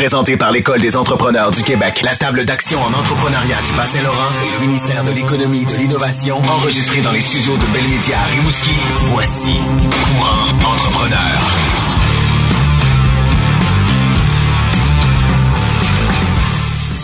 Présenté 0.00 0.38
par 0.38 0.50
l'École 0.50 0.80
des 0.80 0.96
entrepreneurs 0.96 1.50
du 1.50 1.62
Québec, 1.62 2.00
la 2.02 2.16
table 2.16 2.46
d'action 2.46 2.80
en 2.80 2.86
entrepreneuriat 2.86 3.58
du 3.66 3.72
Bas-Saint-Laurent 3.76 4.30
et 4.46 4.58
le 4.58 4.66
ministère 4.66 5.04
de 5.04 5.10
l'Économie 5.10 5.60
et 5.60 5.66
de 5.66 5.74
l'Innovation, 5.74 6.38
enregistré 6.38 7.02
dans 7.02 7.12
les 7.12 7.20
studios 7.20 7.54
de 7.58 7.66
Belmédia 7.66 8.16
à 8.16 8.40
voici 9.12 9.60
Courant 9.60 10.72
Entrepreneur. 10.72 11.42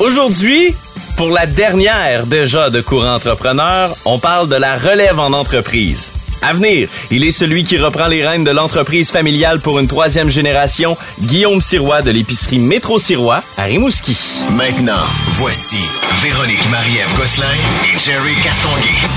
Aujourd'hui, 0.01 0.75
pour 1.19 1.29
la 1.33 1.45
dernière 1.45 2.25
déjà 2.25 2.71
de 2.71 2.81
Courant 2.81 3.17
Entrepreneur, 3.17 3.91
on 4.07 4.19
parle 4.19 4.49
de 4.49 4.57
la 4.57 4.79
relève 4.79 5.19
en 5.19 5.35
entreprise. 5.35 6.26
À 6.43 6.53
venir, 6.53 6.89
il 7.11 7.25
est 7.25 7.31
celui 7.31 7.65
qui 7.65 7.79
reprend 7.79 8.07
les 8.07 8.27
rênes 8.27 8.45
de 8.45 8.51
l'entreprise 8.51 9.11
familiale 9.11 9.61
pour 9.61 9.79
une 9.79 9.89
troisième 9.89 10.31
génération, 10.31 10.97
Guillaume 11.23 11.61
Sirois 11.61 12.03
de 12.03 12.11
l'épicerie 12.11 12.59
Métro 12.59 12.99
Sirois 12.99 13.41
à 13.57 13.65
Rimouski. 13.65 14.45
Maintenant, 14.51 14.93
voici 15.39 15.81
Véronique 16.23 16.69
Marie-Ève 16.71 17.17
Gosselin 17.17 17.47
et 17.93 17.99
Jerry 17.99 18.35
Castonguay. 18.45 19.09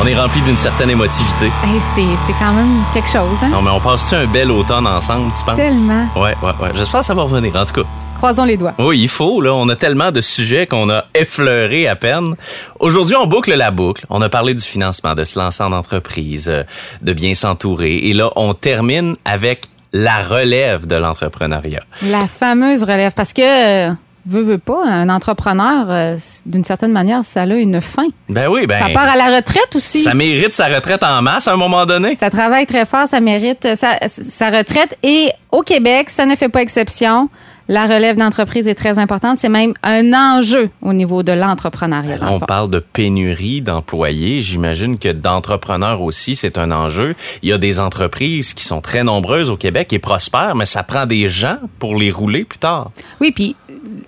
On 0.00 0.06
est 0.06 0.14
rempli 0.14 0.42
d'une 0.42 0.56
certaine 0.56 0.90
émotivité. 0.90 1.46
Hey, 1.64 1.80
c'est, 1.94 2.02
c'est 2.26 2.34
quand 2.38 2.52
même 2.52 2.84
quelque 2.92 3.08
chose, 3.08 3.38
hein? 3.42 3.48
Non, 3.50 3.62
mais 3.62 3.70
on 3.70 3.80
passe-tu 3.80 4.14
un 4.14 4.26
bel 4.26 4.50
automne 4.50 4.86
ensemble, 4.86 5.32
tu 5.36 5.42
penses? 5.44 5.56
Tellement. 5.56 6.08
Ouais, 6.14 6.36
ouais, 6.42 6.52
ouais. 6.60 6.70
J'espère 6.74 7.00
que 7.00 7.06
ça 7.06 7.14
va 7.14 7.22
revenir, 7.22 7.56
en 7.56 7.64
tout 7.64 7.82
cas. 7.82 7.88
Croisons 8.24 8.44
les 8.44 8.56
doigts. 8.56 8.72
Oui, 8.78 9.00
il 9.00 9.10
faut, 9.10 9.42
là. 9.42 9.52
On 9.52 9.68
a 9.68 9.76
tellement 9.76 10.10
de 10.10 10.22
sujets 10.22 10.66
qu'on 10.66 10.88
a 10.88 11.04
effleuré 11.14 11.86
à 11.86 11.94
peine. 11.94 12.36
Aujourd'hui, 12.80 13.14
on 13.16 13.26
boucle 13.26 13.52
la 13.52 13.70
boucle. 13.70 14.06
On 14.08 14.22
a 14.22 14.30
parlé 14.30 14.54
du 14.54 14.64
financement, 14.64 15.14
de 15.14 15.24
se 15.24 15.38
lancer 15.38 15.62
en 15.62 15.72
entreprise, 15.72 16.48
euh, 16.48 16.62
de 17.02 17.12
bien 17.12 17.34
s'entourer. 17.34 17.96
Et 17.96 18.14
là, 18.14 18.30
on 18.36 18.54
termine 18.54 19.16
avec 19.26 19.66
la 19.92 20.22
relève 20.22 20.86
de 20.86 20.96
l'entrepreneuriat. 20.96 21.82
La 22.00 22.26
fameuse 22.26 22.82
relève. 22.84 23.12
Parce 23.14 23.34
que, 23.34 23.42
euh, 23.42 23.92
veut, 24.24 24.40
veut 24.40 24.56
pas, 24.56 24.86
un 24.86 25.10
entrepreneur, 25.10 25.84
euh, 25.90 26.16
d'une 26.46 26.64
certaine 26.64 26.92
manière, 26.92 27.26
ça 27.26 27.42
a 27.42 27.46
une 27.46 27.82
fin. 27.82 28.06
Ben 28.30 28.48
oui, 28.48 28.66
ben. 28.66 28.80
Ça 28.80 28.88
part 28.88 29.10
à 29.10 29.16
la 29.16 29.36
retraite 29.36 29.76
aussi. 29.76 30.02
Ça 30.02 30.14
mérite 30.14 30.54
sa 30.54 30.68
retraite 30.68 31.02
en 31.02 31.20
masse 31.20 31.46
à 31.46 31.52
un 31.52 31.58
moment 31.58 31.84
donné. 31.84 32.16
Ça 32.16 32.30
travaille 32.30 32.64
très 32.64 32.86
fort, 32.86 33.06
ça 33.06 33.20
mérite 33.20 33.76
sa, 33.76 33.98
sa 34.08 34.48
retraite. 34.48 34.96
Et 35.02 35.28
au 35.52 35.60
Québec, 35.60 36.08
ça 36.08 36.24
ne 36.24 36.34
fait 36.36 36.48
pas 36.48 36.62
exception. 36.62 37.28
La 37.68 37.86
relève 37.86 38.16
d'entreprise 38.16 38.68
est 38.68 38.74
très 38.74 38.98
importante. 38.98 39.38
C'est 39.38 39.48
même 39.48 39.72
un 39.82 40.12
enjeu 40.12 40.68
au 40.82 40.92
niveau 40.92 41.22
de 41.22 41.32
l'entrepreneuriat. 41.32 42.18
On 42.20 42.38
parle 42.38 42.68
de 42.68 42.78
pénurie 42.78 43.62
d'employés. 43.62 44.42
J'imagine 44.42 44.98
que 44.98 45.10
d'entrepreneurs 45.10 46.02
aussi, 46.02 46.36
c'est 46.36 46.58
un 46.58 46.70
enjeu. 46.70 47.14
Il 47.42 47.48
y 47.48 47.52
a 47.52 47.58
des 47.58 47.80
entreprises 47.80 48.52
qui 48.52 48.64
sont 48.64 48.82
très 48.82 49.02
nombreuses 49.02 49.48
au 49.48 49.56
Québec 49.56 49.94
et 49.94 49.98
prospèrent, 49.98 50.56
mais 50.56 50.66
ça 50.66 50.82
prend 50.82 51.06
des 51.06 51.28
gens 51.28 51.56
pour 51.78 51.96
les 51.96 52.10
rouler 52.10 52.44
plus 52.44 52.58
tard. 52.58 52.90
Oui, 53.20 53.32
puis 53.32 53.56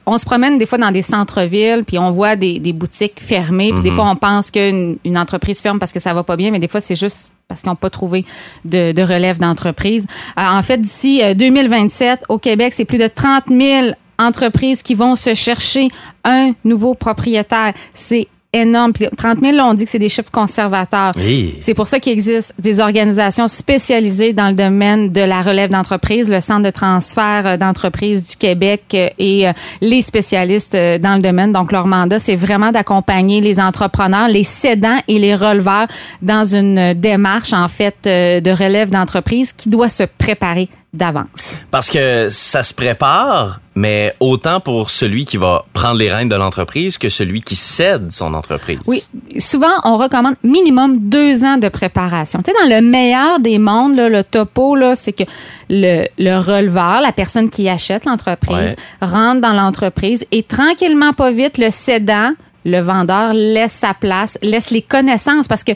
on 0.07 0.19
se 0.19 0.25
promène 0.25 0.59
des 0.59 0.67
fois 0.67 0.79
dans 0.79 0.91
des 0.91 1.03
centres-villes, 1.03 1.85
puis 1.85 1.99
on 1.99 2.11
voit 2.11 2.37
des, 2.37 2.59
des 2.59 2.73
boutiques 2.73 3.21
fermées, 3.21 3.73
puis 3.73 3.83
des 3.83 3.91
fois 3.91 4.09
on 4.11 4.17
pense 4.17 4.51
qu'une 4.51 4.99
une 5.05 5.19
entreprise 5.19 5.61
ferme 5.61 5.79
parce 5.79 5.93
que 5.93 6.01
ça 6.01 6.15
va 6.15 6.23
pas 6.23 6.37
bien, 6.37 6.51
mais 6.51 6.59
des 6.59 6.69
fois 6.69 6.81
c'est 6.81 6.97
juste 6.97 7.31
parce 7.49 7.63
qu'ils 7.63 7.71
n'ont 7.71 7.77
pas 7.77 7.91
trouvé 7.91 8.25
de, 8.65 8.93
de 8.93 9.03
relève 9.03 9.39
d'entreprise. 9.39 10.07
Euh, 10.39 10.43
en 10.43 10.63
fait, 10.63 10.79
d'ici 10.79 11.23
euh, 11.23 11.35
2027, 11.35 12.25
au 12.29 12.39
Québec, 12.39 12.73
c'est 12.73 12.85
plus 12.85 12.99
de 12.99 13.07
30 13.07 13.45
000 13.49 13.89
entreprises 14.19 14.83
qui 14.83 14.95
vont 14.95 15.15
se 15.15 15.35
chercher 15.35 15.89
un 16.25 16.53
nouveau 16.65 16.95
propriétaire. 16.95 17.73
C'est 17.93 18.27
énorme. 18.53 18.93
Puis 18.93 19.07
30 19.17 19.41
000, 19.41 19.53
là, 19.53 19.67
on 19.67 19.75
dit 19.75 19.85
que 19.85 19.91
c'est 19.91 19.99
des 19.99 20.09
chiffres 20.09 20.31
conservateurs. 20.31 21.13
Oui. 21.17 21.55
C'est 21.61 21.75
pour 21.75 21.87
ça 21.87 22.01
qu'il 22.01 22.13
existe 22.13 22.55
des 22.59 22.81
organisations 22.81 23.49
spécialisées 23.49 24.33
dans 24.33 24.49
le 24.49 24.55
domaine 24.55 25.11
de 25.11 25.21
la 25.21 25.43
relève 25.43 25.71
d'entreprise, 25.71 26.31
le 26.31 26.41
Centre 26.41 26.63
de 26.63 26.71
transfert 26.71 27.43
euh, 27.47 27.57
d'entreprise 27.57 28.25
du 28.25 28.37
Québec 28.37 28.85
euh, 28.95 29.09
et 29.19 29.49
euh, 29.49 29.53
les 29.81 30.01
spécialistes 30.01 30.77
dans 30.77 31.17
le 31.17 31.23
domaine. 31.23 31.53
Donc, 31.53 31.73
leur 31.73 31.87
mandat, 31.87 32.19
c'est 32.19 32.37
vraiment 32.37 32.73
d'accompagner 32.73 33.41
les 33.41 33.59
entrepreneurs, 33.61 34.29
les 34.29 34.45
cédants 34.45 34.99
et 35.09 35.19
les 35.19 35.35
releveurs 35.35 35.87
dans 36.23 36.45
une 36.45 36.95
démarche, 36.95 37.53
en 37.53 37.69
fait, 37.69 37.97
de 38.05 38.51
relève 38.51 38.91
d'entreprise 38.91 39.53
qui 39.53 39.69
doit 39.69 39.89
se 39.89 40.05
préparer 40.05 40.69
d'avance. 40.93 41.57
Parce 41.71 41.91
que 41.91 42.29
ça 42.31 42.63
se 42.63 42.73
prépare, 42.73 43.61
mais 43.75 44.15
autant 44.21 44.61
pour 44.61 44.91
celui 44.91 45.27
qui 45.27 45.37
va 45.37 45.65
prendre 45.73 45.97
les 45.97 46.11
rênes 46.11 46.29
de 46.29 46.37
l'entreprise 46.37 46.97
que 46.97 47.09
celui 47.09 47.43
qui 47.43 47.55
cède 47.55 48.11
son 48.11 48.33
entreprise. 48.35 48.79
Oui, 48.87 49.03
souvent, 49.39 49.73
on 49.85 49.97
recommande 49.97 50.37
minimum 50.43 50.99
deux 50.99 51.45
ans 51.45 51.59
de 51.59 51.69
préparation. 51.69 52.41
Tu 52.43 52.51
sais, 52.51 52.69
dans 52.69 52.75
le 52.75 52.81
meilleur 52.81 53.41
des 53.41 53.59
mondes, 53.59 53.97
là, 53.97 54.09
le 54.09 54.25
topo, 54.25 54.75
là, 54.75 54.95
c'est 54.95 55.13
que 55.13 55.25
le, 55.69 56.07
le 56.19 56.39
releveur, 56.39 57.01
la 57.01 57.13
personne 57.13 57.51
qui 57.51 57.69
achète 57.69 58.07
l'entreprise, 58.07 58.75
rentre 59.03 59.41
dans 59.41 59.53
l'entreprise 59.53 60.25
et 60.33 60.43
tranquillement, 60.43 61.13
pas 61.13 61.31
vite, 61.31 61.59
le 61.59 61.71
cédant, 61.71 62.33
le 62.65 62.81
vendeur 62.81 63.33
laisse 63.33 63.73
sa 63.73 63.95
place, 63.95 64.39
laisse 64.43 64.71
les 64.71 64.83
connaissances 64.83 65.47
parce 65.47 65.63
que 65.63 65.73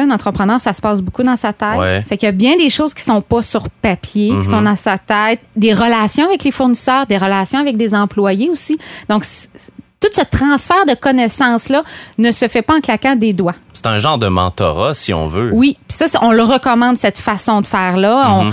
sais, 0.00 0.06
un 0.06 0.10
entrepreneur, 0.10 0.60
ça 0.60 0.72
se 0.72 0.80
passe 0.80 1.00
beaucoup 1.00 1.22
dans 1.22 1.36
sa 1.36 1.52
tête. 1.52 1.78
Ouais. 1.78 2.02
Fait 2.02 2.16
qu'il 2.16 2.26
y 2.26 2.30
a 2.30 2.32
bien 2.32 2.56
des 2.56 2.70
choses 2.70 2.94
qui 2.94 3.02
sont 3.02 3.20
pas 3.20 3.42
sur 3.42 3.68
papier, 3.68 4.32
qui 4.40 4.48
sont 4.48 4.62
dans 4.62 4.76
sa 4.76 4.98
tête, 4.98 5.40
des 5.56 5.72
relations 5.72 6.26
avec 6.26 6.44
les 6.44 6.50
fournisseurs, 6.50 7.06
des 7.06 7.18
relations 7.18 7.58
avec 7.58 7.76
des 7.76 7.94
employés 7.94 8.50
aussi. 8.50 8.78
Donc, 9.08 9.24
tout 10.00 10.08
ce 10.12 10.20
transfert 10.24 10.84
de 10.86 10.94
connaissances-là 10.94 11.82
ne 12.18 12.30
se 12.30 12.46
fait 12.48 12.62
pas 12.62 12.76
en 12.76 12.80
claquant 12.80 13.16
des 13.16 13.32
doigts. 13.32 13.54
C'est 13.74 13.86
un 13.86 13.98
genre 13.98 14.18
de 14.18 14.28
mentorat, 14.28 14.94
si 14.94 15.12
on 15.14 15.28
veut. 15.28 15.50
Oui, 15.52 15.76
puis 15.88 15.96
ça, 15.96 16.06
on 16.22 16.32
le 16.32 16.42
recommande, 16.42 16.96
cette 16.96 17.18
façon 17.18 17.60
de 17.60 17.66
faire-là. 17.66 18.44
Mhm. 18.44 18.52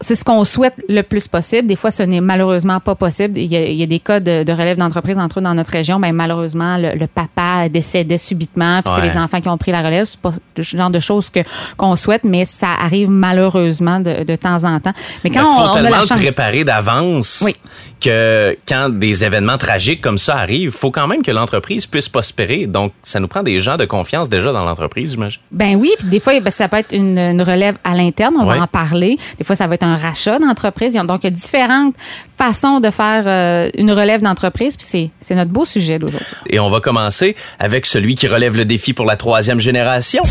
c'est 0.00 0.14
ce 0.14 0.24
qu'on 0.24 0.44
souhaite 0.44 0.74
le 0.88 1.02
plus 1.02 1.28
possible. 1.28 1.66
Des 1.68 1.76
fois, 1.76 1.90
ce 1.90 2.02
n'est 2.02 2.20
malheureusement 2.20 2.80
pas 2.80 2.94
possible. 2.94 3.38
Il 3.38 3.50
y 3.52 3.56
a, 3.56 3.62
il 3.66 3.76
y 3.76 3.82
a 3.82 3.86
des 3.86 3.98
cas 4.00 4.20
de, 4.20 4.42
de 4.42 4.52
relève 4.52 4.76
d'entreprise, 4.78 5.16
entre 5.18 5.38
autres 5.38 5.44
dans 5.48 5.54
notre 5.54 5.70
région. 5.72 5.98
Ben, 6.00 6.12
malheureusement, 6.14 6.76
le, 6.78 6.94
le 6.94 7.06
papa 7.06 7.68
décédait 7.70 8.18
subitement, 8.18 8.80
puis 8.82 8.92
Ouais. 8.94 9.00
c'est 9.02 9.14
les 9.14 9.16
enfants 9.18 9.40
qui 9.40 9.48
ont 9.48 9.58
pris 9.58 9.72
la 9.72 9.82
relève. 9.82 10.06
C'est 10.06 10.20
pas 10.20 10.32
le 10.56 10.62
genre 10.62 10.90
de 10.90 11.00
choses 11.00 11.30
que 11.30 11.40
qu'on 11.76 11.96
souhaite, 11.96 12.24
mais 12.24 12.44
ça 12.44 12.68
arrive 12.82 13.10
malheureusement 13.10 14.00
de, 14.00 14.24
de 14.24 14.36
temps 14.36 14.64
en 14.64 14.80
temps. 14.80 14.92
Mais 15.24 15.30
quand 15.30 15.44
on, 15.44 15.72
on 15.72 15.74
a 15.76 15.82
la 15.82 16.02
chance... 16.02 16.18
préparer 16.18 16.64
d'avance 16.64 17.42
Oui. 17.44 17.54
Que 18.00 18.56
quand 18.68 18.90
des 18.90 19.24
événements 19.24 19.58
tragiques 19.58 20.00
comme 20.00 20.18
ça 20.18 20.36
arrivent, 20.36 20.70
faut 20.70 20.90
quand 20.90 21.06
même 21.06 21.22
que 21.22 21.30
l'entreprise 21.30 21.86
puisse 21.86 22.08
prospérer. 22.08 22.66
Donc, 22.66 22.92
ça 23.02 23.20
nous 23.20 23.28
prend 23.28 23.42
des 23.42 23.60
gens 23.60 23.76
de 23.76 23.84
confiance 23.84 24.28
déjà 24.28 24.52
dans 24.52 24.64
l'entreprise, 24.64 25.12
j'imagine. 25.12 25.40
Ben 25.50 25.76
oui, 25.76 25.90
puis 25.98 26.08
des 26.08 26.20
fois, 26.20 26.38
ben, 26.40 26.50
ça 26.50 26.68
peut 26.68 26.76
être 26.78 26.92
une, 26.94 27.18
une 27.18 27.42
relève 27.42 27.76
à 27.84 27.94
l'interne, 27.94 28.34
on 28.38 28.46
Ouais. 28.46 28.58
va 28.58 28.64
en 28.64 28.66
parler. 28.66 29.18
Des 29.38 29.44
fois, 29.44 29.56
ça 29.56 29.66
va 29.66 29.74
être 29.74 29.82
un 29.84 29.96
rachat 29.96 30.38
d'entreprise. 30.38 30.92
Il 30.94 30.96
y 30.96 31.00
a- 31.00 31.04
Donc, 31.04 31.20
il 31.22 31.24
y 31.24 31.28
a 31.28 31.30
différentes 31.30 31.94
façons 32.36 32.80
de 32.80 32.90
faire 32.90 33.24
euh, 33.26 33.70
une 33.78 33.90
relève 33.92 34.20
d'entreprise, 34.20 34.76
puis 34.76 34.86
c'est, 34.88 35.10
c'est 35.20 35.34
notre 35.34 35.50
beau 35.50 35.64
sujet 35.64 35.98
d'aujourd'hui. 35.98 36.26
Et 36.50 36.58
on 36.60 36.68
va 36.68 36.80
commencer 36.80 37.34
avec 37.58 37.86
celui 37.86 38.14
qui 38.14 38.26
relève 38.28 38.56
le 38.56 38.64
défi 38.66 38.92
pour 38.92 39.06
la 39.06 39.16
troisième 39.16 39.58
génération. 39.60 40.22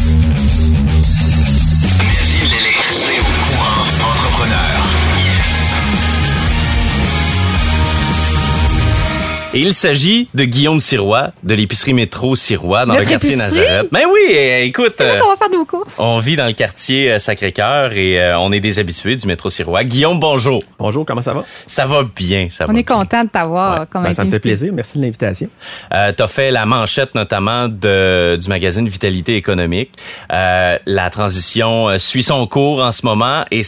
Et 9.58 9.60
il 9.62 9.74
s'agit 9.74 10.28
de 10.34 10.44
Guillaume 10.44 10.82
Sirois, 10.82 11.32
de 11.44 11.54
l'épicerie 11.54 11.94
métro 11.94 12.36
Sirois 12.36 12.86
dans 12.86 12.92
Notre 12.92 13.06
le 13.06 13.10
quartier 13.12 13.36
épicerie? 13.36 13.62
Nazareth. 13.62 13.88
Ben 13.90 14.02
oui, 14.12 14.20
eh, 14.34 14.66
écoute, 14.66 14.92
C'est 14.98 15.06
là 15.08 15.14
euh, 15.14 15.20
qu'on 15.22 15.30
va 15.30 15.38
faire 15.38 15.50
nos 15.50 15.64
courses. 15.64 15.96
on 15.98 16.20
vit 16.20 16.36
dans 16.36 16.46
le 16.48 16.52
quartier 16.52 17.14
euh, 17.14 17.20
Sacré-Cœur 17.20 17.94
et 17.94 18.20
euh, 18.22 18.38
on 18.38 18.52
est 18.52 18.60
des 18.60 18.80
habitués 18.80 19.16
du 19.16 19.26
métro 19.26 19.50
Sirois. 19.50 19.86
Guillaume, 19.86 20.20
bonjour. 20.20 20.62
Bonjour, 20.78 21.06
comment 21.06 21.22
ça 21.22 21.34
va? 21.34 21.46
Ça 21.68 21.86
va 21.86 22.04
bien, 22.04 22.48
ça 22.50 22.66
On 22.68 22.74
va 22.74 22.78
est 22.80 22.84
bien. 22.84 22.96
content 22.98 23.24
de 23.24 23.30
t'avoir 23.30 23.80
Ouais. 23.80 23.86
comme 23.90 24.04
Ben, 24.04 24.12
ça 24.12 24.26
me 24.26 24.30
fait 24.30 24.42
plaisir. 24.42 24.74
Merci 24.74 24.98
de 24.98 25.04
l'invitation. 25.04 25.48
Euh, 25.94 26.12
T'as 26.12 26.28
fait 26.28 26.52
la 26.52 26.66
manchette 26.66 27.16
notamment 27.16 27.70
de, 27.70 28.36
du 28.36 28.50
magazine 28.50 28.90
Vitalité 28.90 29.38
économique. 29.38 29.92
Euh, 30.34 30.78
la 30.86 31.10
transition 31.10 31.98
suit 31.98 32.24
son 32.24 32.46
cours 32.46 32.84
en 32.84 32.92
ce 32.92 33.06
moment 33.06 33.46
et 33.52 33.62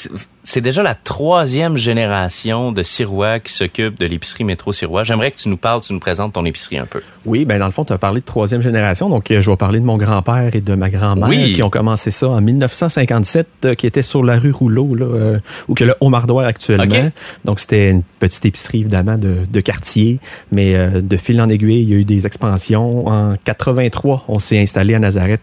c'est- 0.48 0.62
déjà 0.62 0.82
la 0.84 0.96
troisième 0.96 1.78
génération 1.78 2.72
de 2.72 2.84
Sirois 2.84 3.40
qui 3.40 3.52
s'occupe 3.54 4.00
de 4.00 4.06
l'épicerie 4.06 4.44
métro 4.44 4.74
Sirois. 4.74 5.04
J'aimerais 5.04 5.32
que 5.32 5.38
tu 5.38 5.50
nous 5.50 5.58
parles, 5.58 5.82
tu 5.82 5.94
nous 5.94 6.00
présentes 6.00 6.34
ton 6.34 6.46
épicerie 6.46 6.78
un 6.78 6.86
peu. 6.86 7.02
Oui, 7.26 7.46
ben 7.46 7.60
dans 7.60 7.66
le 7.66 7.72
fond, 7.72 7.86
tu 7.86 7.94
as 7.94 7.98
parlé 7.98 8.22
de 8.22 8.26
troisième 8.26 8.62
génération. 8.62 9.10
Donc, 9.10 9.30
euh, 9.32 9.42
je 9.42 9.50
vais 9.50 9.58
parler 9.58 9.80
de 9.80 9.86
mon 9.86 9.98
grand-père 9.98 10.56
et 10.56 10.62
de 10.62 10.74
ma 10.76 10.90
grand-mère 10.90 11.28
Oui. 11.30 11.54
qui 11.54 11.64
ont 11.64 11.70
commencé 11.70 12.12
ça 12.12 12.30
en 12.30 12.42
1957, 12.42 13.48
euh, 13.66 13.76
qui 13.76 13.86
était 13.88 14.02
sur 14.02 14.24
la 14.24 14.38
rue 14.40 14.52
Rouleau, 14.52 14.96
là, 14.96 15.06
euh, 15.06 15.40
où 15.68 15.74
que 15.74 15.84
le 15.84 15.96
Haut 16.00 16.10
Mardoir 16.10 16.46
actuellement. 16.46 17.10
Donc, 17.46 17.60
c'était 17.60 17.90
une 17.92 18.04
petite 18.20 18.46
épicerie, 18.46 18.80
évidemment, 18.82 19.18
de, 19.18 19.40
de 19.52 19.60
quartier. 19.62 20.20
Mais 20.52 20.76
euh, 20.76 21.02
de 21.02 21.18
fil 21.18 21.40
en 21.42 21.50
aiguille, 21.50 21.82
il 21.84 21.90
y 21.90 21.94
a 21.94 21.98
eu 21.98 22.06
des 22.06 22.26
expansions. 22.26 23.08
En 23.08 23.36
83, 23.44 24.24
on 24.28 24.40
s'est 24.40 24.60
installé 24.62 24.96
à 24.96 25.00
Nazareth. 25.00 25.42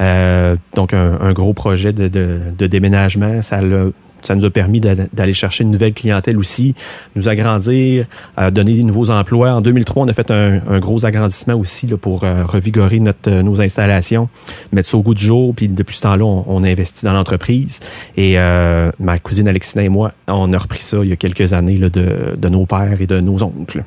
Euh, 0.00 0.56
donc, 0.74 0.94
un, 0.94 1.18
un 1.20 1.32
gros 1.32 1.52
projet 1.54 1.92
de, 1.92 2.08
de, 2.08 2.40
de 2.58 2.66
déménagement. 2.66 3.42
Ça 3.42 3.60
l'a 3.60 3.84
ça 4.22 4.34
nous 4.34 4.44
a 4.44 4.50
permis 4.50 4.80
d'aller 4.80 5.32
chercher 5.32 5.64
une 5.64 5.70
nouvelle 5.70 5.94
clientèle 5.94 6.38
aussi, 6.38 6.74
nous 7.16 7.28
agrandir, 7.28 8.06
euh, 8.38 8.50
donner 8.50 8.74
des 8.74 8.82
nouveaux 8.82 9.10
emplois. 9.10 9.52
En 9.52 9.60
2003, 9.60 10.04
on 10.04 10.08
a 10.08 10.12
fait 10.12 10.30
un, 10.30 10.60
un 10.68 10.78
gros 10.78 11.04
agrandissement 11.04 11.54
aussi 11.54 11.86
là, 11.86 11.96
pour 11.96 12.24
euh, 12.24 12.44
revigorer 12.44 13.00
notre, 13.00 13.30
euh, 13.30 13.42
nos 13.42 13.60
installations, 13.60 14.28
mettre 14.72 14.88
ça 14.88 14.96
au 14.96 15.02
goût 15.02 15.14
du 15.14 15.24
jour. 15.24 15.54
Puis 15.54 15.68
depuis 15.68 15.96
ce 15.96 16.02
temps-là, 16.02 16.24
on, 16.24 16.44
on, 16.46 16.64
a 16.64 16.68
investi 16.68 17.04
dans 17.04 17.12
l'entreprise. 17.12 17.80
Et 18.16 18.38
euh, 18.38 18.90
ma 18.98 19.18
cousine 19.18 19.48
Alexina 19.48 19.84
et 19.84 19.88
moi, 19.88 20.12
on 20.28 20.52
a 20.52 20.58
repris 20.58 20.82
ça 20.82 20.98
il 21.02 21.08
y 21.08 21.12
a 21.12 21.16
quelques 21.16 21.52
années 21.52 21.76
là, 21.76 21.88
de, 21.88 22.36
de 22.36 22.48
nos 22.48 22.66
pères 22.66 23.00
et 23.00 23.06
de 23.06 23.20
nos 23.20 23.42
oncles. 23.42 23.82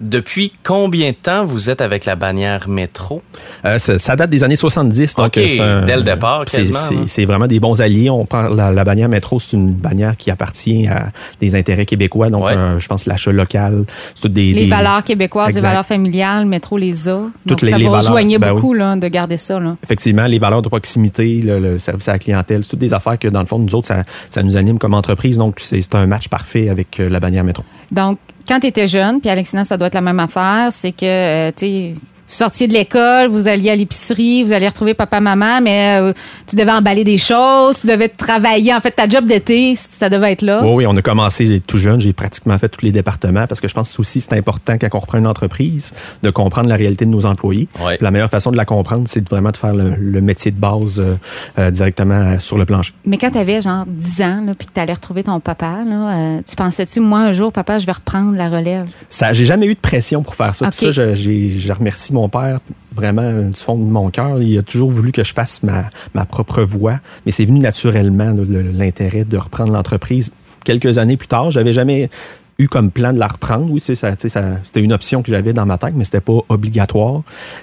Depuis 0.00 0.52
combien 0.62 1.10
de 1.10 1.16
temps 1.16 1.46
vous 1.46 1.70
êtes 1.70 1.80
avec 1.80 2.04
la 2.04 2.16
bannière 2.16 2.68
métro? 2.68 3.22
Euh, 3.64 3.78
ça, 3.78 3.98
ça, 3.98 4.16
date 4.16 4.30
des 4.30 4.44
années 4.44 4.56
70. 4.56 5.16
Donc 5.16 5.26
okay, 5.26 5.48
c'est 5.48 5.60
un, 5.60 5.84
dès 5.84 5.96
le 5.96 6.02
départ, 6.02 6.44
quasiment. 6.44 7.06
C'est 7.06 7.24
vraiment 7.24 7.46
des 7.46 7.60
bons 7.60 7.80
alliés. 7.80 8.10
On 8.10 8.26
parle, 8.26 8.56
la, 8.56 8.70
la 8.70 8.84
bannière 8.84 9.08
métro, 9.08 9.40
c'est 9.40 9.56
une 9.56 9.72
bannière 9.72 10.16
qui 10.16 10.30
appartient 10.30 10.86
à 10.86 11.10
des 11.40 11.54
intérêts 11.54 11.86
québécois. 11.86 12.28
Donc, 12.28 12.44
ouais. 12.44 12.56
euh, 12.56 12.78
je 12.78 12.88
pense 12.88 13.06
l'achat 13.06 13.32
local. 13.32 13.84
Des, 14.24 14.52
les 14.52 14.64
des... 14.64 14.70
valeurs 14.70 15.04
québécoises, 15.04 15.48
exact. 15.48 15.62
les 15.62 15.68
valeurs 15.68 15.86
familiales, 15.86 16.46
métro 16.46 16.76
les 16.76 17.08
a. 17.08 17.12
Toutes 17.12 17.32
donc, 17.46 17.62
les, 17.62 17.70
ça 17.70 17.78
valeurs, 17.78 17.94
rejoigner 17.94 18.38
ben 18.38 18.52
beaucoup 18.52 18.72
oui. 18.72 18.78
là, 18.78 18.96
de 18.96 19.08
garder 19.08 19.36
ça. 19.36 19.58
Là. 19.58 19.76
Effectivement, 19.82 20.26
les 20.26 20.38
valeurs 20.38 20.62
de 20.62 20.68
proximité, 20.68 21.40
le, 21.42 21.58
le, 21.58 21.78
service 21.78 22.08
à 22.08 22.12
la 22.12 22.18
clientèle, 22.18 22.64
c'est 22.64 22.70
toutes 22.70 22.80
des 22.80 22.92
affaires 22.92 23.18
que, 23.18 23.28
dans 23.28 23.40
le 23.40 23.46
fond, 23.46 23.58
nous 23.58 23.74
autres, 23.74 23.88
ça, 23.88 24.04
ça 24.30 24.42
nous 24.42 24.56
anime 24.56 24.78
comme 24.78 24.94
entreprise. 24.94 25.38
Donc, 25.38 25.56
c'est 25.58 25.94
un 25.94 26.06
match 26.06 26.28
parfait 26.28 26.68
avec 26.68 27.00
euh, 27.00 27.08
la 27.08 27.20
bannière 27.20 27.44
métro. 27.44 27.64
Donc, 27.90 28.18
quand 28.46 28.60
tu 28.60 28.66
étais 28.66 28.86
jeune, 28.86 29.20
puis 29.20 29.30
Alexina, 29.30 29.64
ça 29.64 29.76
doit 29.76 29.88
être 29.88 29.94
la 29.94 30.00
même 30.00 30.20
affaire, 30.20 30.68
c'est 30.70 30.92
que, 30.92 31.04
euh, 31.04 31.52
tu 31.56 31.94
sortiez 32.26 32.68
de 32.68 32.72
l'école, 32.72 33.28
vous 33.28 33.48
alliez 33.48 33.70
à 33.70 33.76
l'épicerie, 33.76 34.42
vous 34.44 34.52
alliez 34.52 34.68
retrouver 34.68 34.94
papa, 34.94 35.20
maman, 35.20 35.60
mais 35.62 35.98
euh, 36.00 36.12
tu 36.46 36.56
devais 36.56 36.72
emballer 36.72 37.04
des 37.04 37.16
choses, 37.16 37.80
tu 37.80 37.86
devais 37.86 38.08
travailler. 38.08 38.74
En 38.74 38.80
fait, 38.80 38.90
ta 38.90 39.08
job 39.08 39.26
d'été, 39.26 39.74
ça 39.76 40.08
devait 40.08 40.32
être 40.32 40.42
là. 40.42 40.60
Oui, 40.62 40.70
oui, 40.74 40.86
on 40.86 40.96
a 40.96 41.02
commencé 41.02 41.60
tout 41.66 41.78
jeune. 41.78 42.00
J'ai 42.00 42.12
pratiquement 42.12 42.58
fait 42.58 42.68
tous 42.68 42.84
les 42.84 42.92
départements 42.92 43.46
parce 43.46 43.60
que 43.60 43.68
je 43.68 43.74
pense 43.74 43.94
que 43.94 44.00
aussi 44.00 44.20
c'est 44.20 44.34
important 44.34 44.76
quand 44.78 44.88
on 44.92 44.98
reprend 44.98 45.18
une 45.18 45.26
entreprise 45.26 45.92
de 46.22 46.30
comprendre 46.30 46.68
la 46.68 46.76
réalité 46.76 47.04
de 47.04 47.10
nos 47.10 47.26
employés. 47.26 47.68
Ouais. 47.80 47.98
La 48.00 48.10
meilleure 48.10 48.30
façon 48.30 48.50
de 48.50 48.56
la 48.56 48.64
comprendre, 48.64 49.04
c'est 49.06 49.26
vraiment 49.28 49.50
de 49.50 49.56
faire 49.56 49.74
le, 49.74 49.94
le 49.96 50.20
métier 50.20 50.50
de 50.50 50.58
base 50.58 50.98
euh, 50.98 51.16
euh, 51.58 51.70
directement 51.70 52.38
sur 52.38 52.58
le 52.58 52.64
plancher. 52.64 52.92
Mais 53.04 53.18
quand 53.18 53.30
tu 53.30 53.38
avais 53.38 53.60
genre 53.62 53.84
10 53.86 54.22
ans, 54.22 54.42
là, 54.46 54.54
puis 54.54 54.66
que 54.66 54.72
tu 54.72 54.80
allais 54.80 54.92
retrouver 54.92 55.22
ton 55.22 55.40
papa, 55.40 55.78
là, 55.88 56.36
euh, 56.36 56.40
tu 56.48 56.56
pensais-tu, 56.56 57.00
moi, 57.00 57.20
un 57.20 57.32
jour, 57.32 57.52
papa, 57.52 57.78
je 57.78 57.86
vais 57.86 57.92
reprendre 57.92 58.36
la 58.36 58.48
relève? 58.48 58.86
Ça, 59.08 59.32
j'ai 59.32 59.44
jamais 59.44 59.66
eu 59.66 59.74
de 59.74 59.80
pression 59.80 60.22
pour 60.22 60.34
faire 60.34 60.54
ça. 60.54 60.68
Okay. 60.68 60.92
Ça, 60.92 61.14
je, 61.14 61.14
je 61.14 61.72
remercie 61.72 62.12
mon 62.16 62.28
père 62.28 62.60
vraiment 62.94 63.30
du 63.32 63.54
fond 63.54 63.76
de 63.76 63.84
mon 63.84 64.10
cœur. 64.10 64.40
Il 64.40 64.58
a 64.58 64.62
toujours 64.62 64.90
voulu 64.90 65.12
que 65.12 65.22
je 65.22 65.32
fasse 65.32 65.62
ma, 65.62 65.90
ma 66.14 66.24
propre 66.24 66.62
voie, 66.62 66.98
mais 67.24 67.32
c'est 67.32 67.44
venu 67.44 67.60
naturellement 67.60 68.34
l'intérêt 68.72 69.24
de 69.24 69.36
reprendre 69.36 69.72
l'entreprise. 69.72 70.32
Quelques 70.64 70.98
années 70.98 71.16
plus 71.16 71.28
tard, 71.28 71.50
j'avais 71.50 71.72
jamais 71.72 72.10
eu 72.58 72.68
comme 72.68 72.90
plan 72.90 73.12
de 73.12 73.18
la 73.18 73.28
reprendre. 73.28 73.70
Oui, 73.70 73.80
ça, 73.80 73.94
ça, 73.94 74.14
c'était 74.16 74.80
une 74.80 74.92
option 74.92 75.22
que 75.22 75.30
j'avais 75.30 75.52
dans 75.52 75.66
ma 75.66 75.78
tête, 75.78 75.92
mais 75.94 76.04
c'était 76.04 76.20
pas 76.20 76.38
obligatoire. 76.48 77.22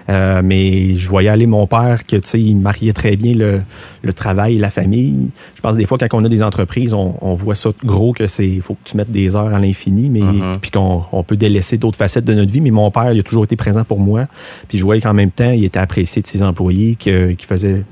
Euh, 0.09 0.41
mais 0.43 0.95
je 0.95 1.09
voyais 1.09 1.29
aller 1.29 1.47
mon 1.47 1.65
père 1.67 2.05
que 2.05 2.17
il 2.37 2.57
mariait 2.57 2.93
très 2.93 3.15
bien 3.15 3.33
le, 3.33 3.61
le, 4.03 4.13
travail 4.13 4.55
et 4.55 4.59
la 4.59 4.69
famille. 4.69 5.29
Je 5.55 5.61
pense 5.61 5.77
des 5.77 5.85
fois 5.85 5.97
quand 5.97 6.07
on 6.13 6.23
a 6.25 6.29
des 6.29 6.43
entreprises, 6.43 6.93
on, 6.93 7.15
on 7.21 7.35
voit 7.35 7.55
ça 7.55 7.71
gros 7.83 8.13
que 8.13 8.27
c'est 8.27 8.59
faut 8.61 8.75
que 8.75 8.83
tu 8.85 8.97
mettes 8.97 9.11
des 9.11 9.35
heures 9.35 9.53
à 9.53 9.59
l'infini, 9.59 10.09
mais 10.09 10.21
mm 10.21 10.41
-hmm. 10.41 10.59
puis 10.59 10.71
qu'on 10.71 11.03
on 11.11 11.23
peut 11.23 11.37
délaisser 11.37 11.77
d'autres 11.77 11.97
facettes 11.97 12.25
de 12.25 12.33
notre 12.33 12.51
vie. 12.51 12.61
Mais 12.61 12.71
mon 12.71 12.91
père, 12.91 13.11
il 13.13 13.19
a 13.19 13.23
toujours 13.23 13.45
été 13.45 13.55
présent 13.55 13.83
pour 13.83 13.99
moi. 13.99 14.27
Puis 14.67 14.77
je 14.77 14.83
voyais 14.83 15.01
qu'en 15.01 15.13
même 15.13 15.31
temps, 15.31 15.51
il 15.51 15.63
était 15.63 15.79
apprécié 15.79 16.21
de 16.21 16.27
ses 16.27 16.41
employés, 16.41 16.95
qu'il 16.95 17.35
qu 17.35 17.45
faisait 17.47 17.83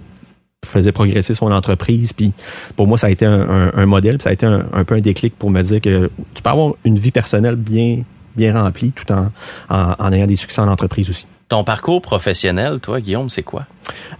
faisait 0.70 0.92
progresser 0.92 1.34
son 1.34 1.52
entreprise. 1.52 2.14
Puis 2.14 2.34
pour 2.76 2.88
moi, 2.88 2.98
ça 2.98 3.08
a 3.08 3.10
été 3.10 3.26
un, 3.26 3.42
un, 3.50 3.72
un 3.76 3.86
modèle, 3.86 4.22
ça 4.22 4.30
a 4.30 4.34
été 4.34 4.46
un, 4.46 4.66
un, 4.74 4.84
peu 4.84 4.96
un 4.96 5.02
déclic 5.02 5.38
pour 5.38 5.50
me 5.50 5.62
dire 5.62 5.82
que 5.82 6.10
tu 6.34 6.42
peux 6.44 6.50
avoir 6.50 6.74
une 6.86 6.98
vie 7.00 7.12
personnelle 7.12 7.56
bien, 7.56 8.04
bien 8.36 8.54
remplie 8.62 8.92
tout 8.92 9.12
en, 9.12 9.32
en, 9.70 9.96
en 9.98 10.14
ayant 10.14 10.28
des 10.28 10.36
succès 10.36 10.62
en 10.62 10.68
entreprise 10.68 11.10
aussi. 11.10 11.26
Ton 11.50 11.66
parcours 11.66 12.02
professionnel, 12.02 12.80
toi, 12.80 13.02
Guillaume, 13.02 13.30
c'est 13.30 13.44
quoi? 13.44 13.66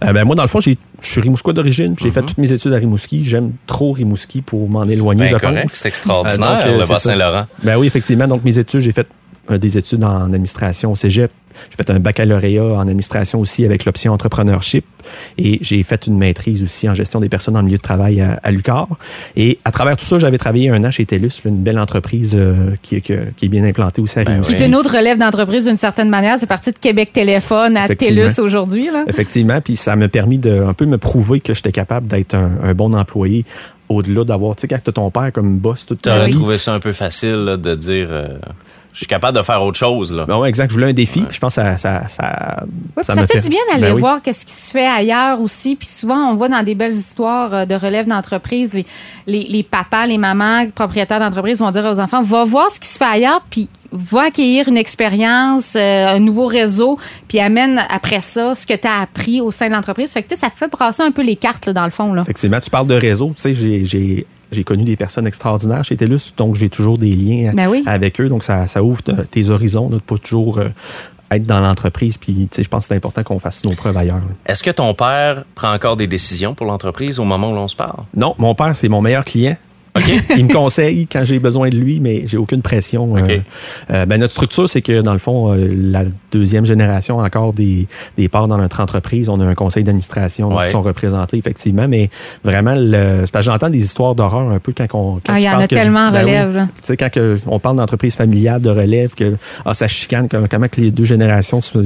Euh, 0.04 0.12
ben 0.12 0.24
moi, 0.24 0.36
dans 0.36 0.42
le 0.42 0.48
fond, 0.48 0.60
je 0.60 0.74
suis 1.00 1.20
Rimouskois 1.22 1.54
d'origine. 1.54 1.94
J'ai 1.98 2.06
mm 2.06 2.10
-hmm. 2.10 2.12
fait 2.12 2.22
toutes 2.22 2.38
mes 2.38 2.52
études 2.52 2.74
à 2.74 2.76
Rimouski. 2.76 3.24
J'aime 3.24 3.52
trop 3.66 3.92
Rimouski 3.92 4.42
pour 4.42 4.68
m'en 4.68 4.84
éloigner, 4.84 5.22
ben 5.22 5.28
je 5.28 5.36
correct, 5.38 5.62
pense. 5.62 5.72
C'est 5.72 5.88
extraordinaire, 5.88 6.60
euh, 6.66 6.72
donc, 6.72 6.82
le 6.82 6.88
Bas-Saint-Laurent. 6.88 7.46
Ben 7.62 7.76
oui, 7.78 7.86
effectivement. 7.86 8.28
Donc, 8.28 8.44
mes 8.44 8.58
études, 8.58 8.80
j'ai 8.80 8.92
fait 8.92 9.06
euh, 9.08 9.21
des 9.50 9.78
études 9.78 10.04
en 10.04 10.26
administration 10.32 10.92
au 10.92 10.96
cégep. 10.96 11.30
J'ai 11.70 11.76
fait 11.76 11.90
un 11.90 11.98
baccalauréat 11.98 12.62
en 12.62 12.80
administration 12.80 13.40
aussi 13.40 13.64
avec 13.64 13.84
l'option 13.84 14.12
entrepreneurship 14.12 14.84
et 15.38 15.58
j'ai 15.62 15.82
fait 15.82 16.06
une 16.06 16.16
maîtrise 16.16 16.62
aussi 16.62 16.88
en 16.88 16.94
gestion 16.94 17.20
des 17.20 17.28
personnes 17.28 17.56
en 17.56 17.62
milieu 17.62 17.76
de 17.76 17.82
travail 17.82 18.20
à, 18.20 18.40
à 18.42 18.50
l'UQAR. 18.50 18.88
Et 19.36 19.58
à 19.64 19.72
travers 19.72 19.96
tout 19.96 20.04
ça, 20.04 20.18
j'avais 20.18 20.38
travaillé 20.38 20.70
un 20.70 20.82
an 20.84 20.90
chez 20.90 21.04
TELUS, 21.04 21.42
une 21.44 21.62
belle 21.62 21.78
entreprise 21.78 22.34
euh, 22.34 22.74
qui, 22.82 23.00
qui, 23.00 23.14
qui, 23.36 23.44
est 23.44 23.48
bien 23.48 23.64
implantée 23.64 24.00
aussi 24.00 24.18
à. 24.18 24.24
Ben 24.24 24.42
oui. 24.48 24.64
une 24.64 24.74
autre 24.74 24.96
relève 24.96 25.18
d'entreprise 25.18 25.66
d'une 25.66 25.76
certaine 25.76 26.08
manière. 26.08 26.38
C'est 26.38 26.46
parti 26.46 26.72
de 26.72 26.78
Québec 26.78 27.10
Téléphone 27.12 27.76
à 27.76 27.88
TELUS 27.88 28.38
aujourd'hui. 28.38 28.88
Effectivement, 29.08 29.60
puis 29.60 29.76
ça 29.76 29.96
m'a 29.96 30.08
permis 30.08 30.38
de 30.38 30.62
un 30.62 30.74
peu 30.74 30.86
me 30.86 30.98
prouver 30.98 31.40
que 31.40 31.54
j'étais 31.54 31.72
capable 31.72 32.06
d'être 32.06 32.34
un, 32.34 32.52
un 32.62 32.74
bon 32.74 32.94
employé 32.94 33.44
au-delà 33.88 34.24
d'avoir, 34.24 34.56
tu 34.56 34.62
sais, 34.62 34.68
quand 34.68 34.88
as 34.88 34.92
ton 34.92 35.10
père 35.10 35.32
comme 35.32 35.58
boss 35.58 35.84
toute 35.84 36.02
ta 36.02 36.24
vie. 36.24 36.32
trouvé 36.32 36.56
ça 36.56 36.72
un 36.72 36.80
peu 36.80 36.92
facile 36.92 37.44
là, 37.44 37.56
de 37.56 37.74
dire... 37.74 38.08
Euh 38.10 38.22
je 38.92 38.98
suis 38.98 39.06
capable 39.06 39.38
de 39.38 39.42
faire 39.42 39.62
autre 39.62 39.78
chose. 39.78 40.12
Là. 40.12 40.26
Ben 40.26 40.44
exact. 40.44 40.68
Je 40.70 40.74
voulais 40.74 40.90
un 40.90 40.92
défi. 40.92 41.20
Ouais. 41.20 41.26
Puis 41.26 41.36
je 41.36 41.40
pense 41.40 41.54
que 41.56 41.62
ça, 41.62 41.78
ça, 41.78 42.08
ça, 42.08 42.64
oui, 42.96 43.04
ça, 43.04 43.14
ça 43.14 43.26
fait, 43.26 43.34
fait, 43.34 43.40
du 43.40 43.48
bien 43.48 43.60
d'aller 43.70 43.92
ben 43.92 43.98
voir 43.98 44.16
oui. 44.16 44.20
qu'est-ce 44.22 44.44
qui 44.44 44.52
se 44.52 44.70
fait 44.70 44.86
ailleurs 44.86 45.40
aussi. 45.40 45.76
Puis 45.76 45.88
souvent, 45.88 46.30
on 46.30 46.34
voit 46.34 46.48
dans 46.48 46.62
des 46.62 46.74
belles 46.74 46.92
histoires 46.92 47.54
euh, 47.54 47.64
de 47.64 47.74
relève 47.74 48.06
d'entreprise, 48.06 48.74
les, 48.74 48.84
les, 49.26 49.44
les, 49.44 49.62
papas, 49.62 50.06
les 50.06 50.18
mamans, 50.18 50.68
propriétaires 50.74 51.20
d'entreprise 51.20 51.60
vont 51.60 51.70
dire 51.70 51.84
aux 51.86 52.00
enfants, 52.00 52.22
va 52.22 52.44
voir 52.44 52.70
ce 52.70 52.78
qui 52.78 52.88
se 52.88 52.98
fait 52.98 53.04
ailleurs, 53.04 53.42
puis 53.48 53.70
va 53.92 54.24
accueillir 54.24 54.68
une 54.68 54.76
expérience, 54.76 55.74
euh, 55.76 56.16
un 56.16 56.18
nouveau 56.18 56.46
réseau, 56.46 56.98
puis 57.28 57.40
amène 57.40 57.82
après 57.88 58.20
ça 58.20 58.54
ce 58.54 58.66
que 58.66 58.74
tu 58.74 58.86
as 58.86 59.00
appris 59.00 59.40
au 59.40 59.50
sein 59.50 59.68
de 59.68 59.72
l'entreprise. 59.72 60.12
Fait 60.12 60.22
que, 60.22 60.28
tu 60.28 60.34
sais, 60.34 60.40
ça 60.40 60.50
fait 60.50 60.68
brasser 60.68 61.02
un 61.02 61.12
peu 61.12 61.22
les 61.22 61.36
cartes, 61.36 61.64
là, 61.66 61.72
dans 61.72 61.84
le 61.84 61.90
fond. 61.90 62.12
Là. 62.12 62.22
Effectivement, 62.22 62.60
tu 62.60 62.70
parles 62.70 62.88
de 62.88 62.94
réseau. 62.94 63.32
Tu 63.36 63.54
sais, 63.54 63.54
j'ai 63.54 64.26
j'ai 64.52 64.64
connu 64.64 64.84
des 64.84 64.96
personnes 64.96 65.26
extraordinaires 65.26 65.84
chez 65.84 65.96
TELUS, 65.96 66.34
donc 66.36 66.56
j'ai 66.56 66.68
toujours 66.68 66.98
des 66.98 67.12
liens 67.12 67.52
ben 67.54 67.68
oui. 67.68 67.82
avec 67.86 68.20
eux. 68.20 68.28
Donc, 68.28 68.44
ça, 68.44 68.66
ça 68.66 68.82
ouvre 68.82 69.02
tes 69.02 69.50
horizons, 69.50 69.88
de 69.88 69.98
pas 69.98 70.18
toujours 70.18 70.58
euh, 70.58 70.68
être 71.30 71.44
dans 71.44 71.60
l'entreprise. 71.60 72.18
Puis, 72.18 72.48
je 72.56 72.68
pense 72.68 72.84
que 72.84 72.88
c'est 72.88 72.96
important 72.96 73.22
qu'on 73.22 73.38
fasse 73.38 73.64
nos 73.64 73.72
preuves 73.72 73.96
ailleurs. 73.96 74.20
Est-ce 74.46 74.62
que 74.62 74.70
ton 74.70 74.94
père 74.94 75.44
prend 75.54 75.72
encore 75.72 75.96
des 75.96 76.06
décisions 76.06 76.54
pour 76.54 76.66
l'entreprise 76.66 77.18
au 77.18 77.24
moment 77.24 77.50
où 77.50 77.54
l'on 77.54 77.68
se 77.68 77.76
parle? 77.76 78.04
Non, 78.14 78.34
mon 78.38 78.54
père, 78.54 78.76
c'est 78.76 78.88
mon 78.88 79.00
meilleur 79.00 79.24
client. 79.24 79.56
Okay. 79.94 80.20
il 80.36 80.46
me 80.46 80.52
conseille 80.52 81.06
quand 81.06 81.24
j'ai 81.24 81.38
besoin 81.38 81.68
de 81.68 81.76
lui, 81.76 82.00
mais 82.00 82.22
j'ai 82.26 82.38
aucune 82.38 82.62
pression. 82.62 83.12
Okay. 83.12 83.42
Euh, 83.90 84.06
ben 84.06 84.18
notre 84.18 84.32
structure, 84.32 84.68
c'est 84.68 84.80
que 84.80 85.02
dans 85.02 85.12
le 85.12 85.18
fond, 85.18 85.52
euh, 85.52 85.68
la 85.70 86.04
deuxième 86.30 86.64
génération 86.64 87.20
a 87.20 87.26
encore 87.26 87.52
des, 87.52 87.86
des 88.16 88.28
parts 88.28 88.48
dans 88.48 88.56
notre 88.56 88.80
entreprise. 88.80 89.28
On 89.28 89.38
a 89.40 89.44
un 89.44 89.54
conseil 89.54 89.84
d'administration 89.84 90.56
ouais. 90.56 90.64
qui 90.64 90.70
sont 90.70 90.82
représentés, 90.82 91.36
effectivement, 91.36 91.88
mais 91.88 92.08
vraiment, 92.42 92.74
le, 92.76 93.24
parce 93.30 93.44
que 93.44 93.52
j'entends 93.52 93.70
des 93.70 93.82
histoires 93.82 94.14
d'horreur 94.14 94.50
un 94.50 94.58
peu 94.58 94.72
quand 94.76 94.86
on. 94.94 95.20
Quand 95.24 95.34
ah, 95.34 95.40
il 95.40 95.44
y 95.44 95.48
en 95.48 95.58
a 95.58 95.68
tellement 95.68 96.08
je, 96.08 96.14
ben 96.14 96.20
relève. 96.22 96.56
Oui, 96.56 96.66
tu 96.76 96.80
sais, 96.82 96.96
quand 96.96 97.10
que, 97.10 97.38
on 97.46 97.58
parle 97.58 97.76
d'entreprise 97.76 98.16
familiale, 98.16 98.62
de 98.62 98.70
relève, 98.70 99.14
que 99.14 99.36
ah, 99.64 99.74
ça 99.74 99.88
chicane, 99.88 100.28
comment, 100.28 100.46
comment 100.50 100.68
que 100.68 100.80
les 100.80 100.90
deux 100.90 101.04
générations 101.04 101.60
se, 101.60 101.78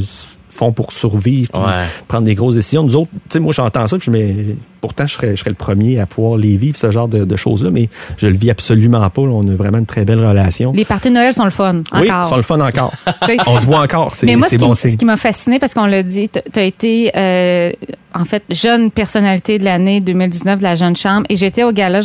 font 0.48 0.72
pour 0.72 0.92
survivre, 0.92 1.50
ouais. 1.54 1.84
prendre 2.08 2.24
des 2.24 2.34
grosses 2.34 2.54
décisions. 2.54 2.82
Nous 2.82 2.96
autres, 2.96 3.10
tu 3.12 3.18
sais, 3.30 3.40
moi, 3.40 3.52
j'entends 3.52 3.86
ça, 3.86 3.98
puis 3.98 4.06
je 4.06 4.10
mais 4.10 4.34
pourtant, 4.80 5.06
je 5.06 5.14
serais, 5.14 5.30
je 5.34 5.40
serais 5.40 5.50
le 5.50 5.56
premier 5.56 5.98
à 5.98 6.06
pouvoir 6.06 6.36
les 6.36 6.56
vivre, 6.56 6.76
ce 6.76 6.90
genre 6.90 7.08
de, 7.08 7.24
de 7.24 7.36
choses-là, 7.36 7.70
mais 7.70 7.88
je 8.16 8.28
le 8.28 8.36
vis 8.36 8.50
absolument 8.50 9.08
pas. 9.10 9.22
Là. 9.22 9.30
On 9.32 9.48
a 9.48 9.54
vraiment 9.54 9.78
une 9.78 9.86
très 9.86 10.04
belle 10.04 10.24
relation. 10.24 10.72
Les 10.72 10.84
parties 10.84 11.08
de 11.08 11.14
Noël 11.14 11.32
sont 11.32 11.44
le 11.44 11.50
fun. 11.50 11.78
Encore. 11.90 12.00
Oui, 12.00 12.08
sont 12.28 12.36
le 12.36 12.42
fun 12.42 12.60
encore. 12.60 12.92
on 13.46 13.58
se 13.58 13.66
voit 13.66 13.80
encore. 13.80 14.14
C'est 14.14 14.26
bon 14.58 14.74
signe. 14.74 14.92
Ce 14.92 14.96
qui 14.96 15.04
m'a 15.04 15.16
fasciné, 15.16 15.58
parce 15.58 15.74
qu'on 15.74 15.86
l'a 15.86 16.02
dit, 16.02 16.28
tu 16.28 16.58
as 16.58 16.62
été, 16.62 17.10
euh, 17.16 17.72
en 18.14 18.24
fait, 18.24 18.44
jeune 18.50 18.90
personnalité 18.90 19.58
de 19.58 19.64
l'année 19.64 20.00
2019 20.00 20.58
de 20.58 20.62
la 20.62 20.76
Jeune 20.76 20.96
Chambre, 20.96 21.26
et 21.28 21.36
j'étais 21.36 21.64
au 21.64 21.72
gala, 21.72 22.00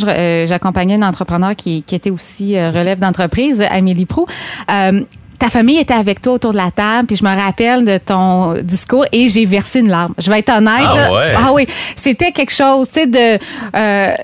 j'accompagnais 0.46 0.96
une 0.96 1.04
entrepreneur 1.04 1.54
qui, 1.54 1.82
qui 1.82 1.94
était 1.94 2.10
aussi 2.10 2.58
euh, 2.58 2.70
relève 2.70 2.98
d'entreprise, 2.98 3.64
Amélie 3.70 4.06
Prou. 4.06 4.26
Ta 5.42 5.50
famille 5.50 5.80
était 5.80 5.92
avec 5.92 6.20
toi 6.20 6.34
autour 6.34 6.52
de 6.52 6.56
la 6.56 6.70
table, 6.70 7.08
puis 7.08 7.16
je 7.16 7.24
me 7.24 7.34
rappelle 7.34 7.84
de 7.84 7.98
ton 7.98 8.62
discours 8.62 9.04
et 9.10 9.26
j'ai 9.26 9.44
versé 9.44 9.80
une 9.80 9.88
larme. 9.88 10.14
Je 10.16 10.30
vais 10.30 10.38
être 10.38 10.56
honnête. 10.56 10.86
Ah, 10.86 11.12
ouais? 11.12 11.34
ah 11.36 11.52
oui, 11.52 11.66
c'était 11.96 12.30
quelque 12.30 12.52
chose, 12.52 12.88
tu 12.88 13.00
sais, 13.00 13.06
de... 13.08 13.42
Euh, 13.74 14.14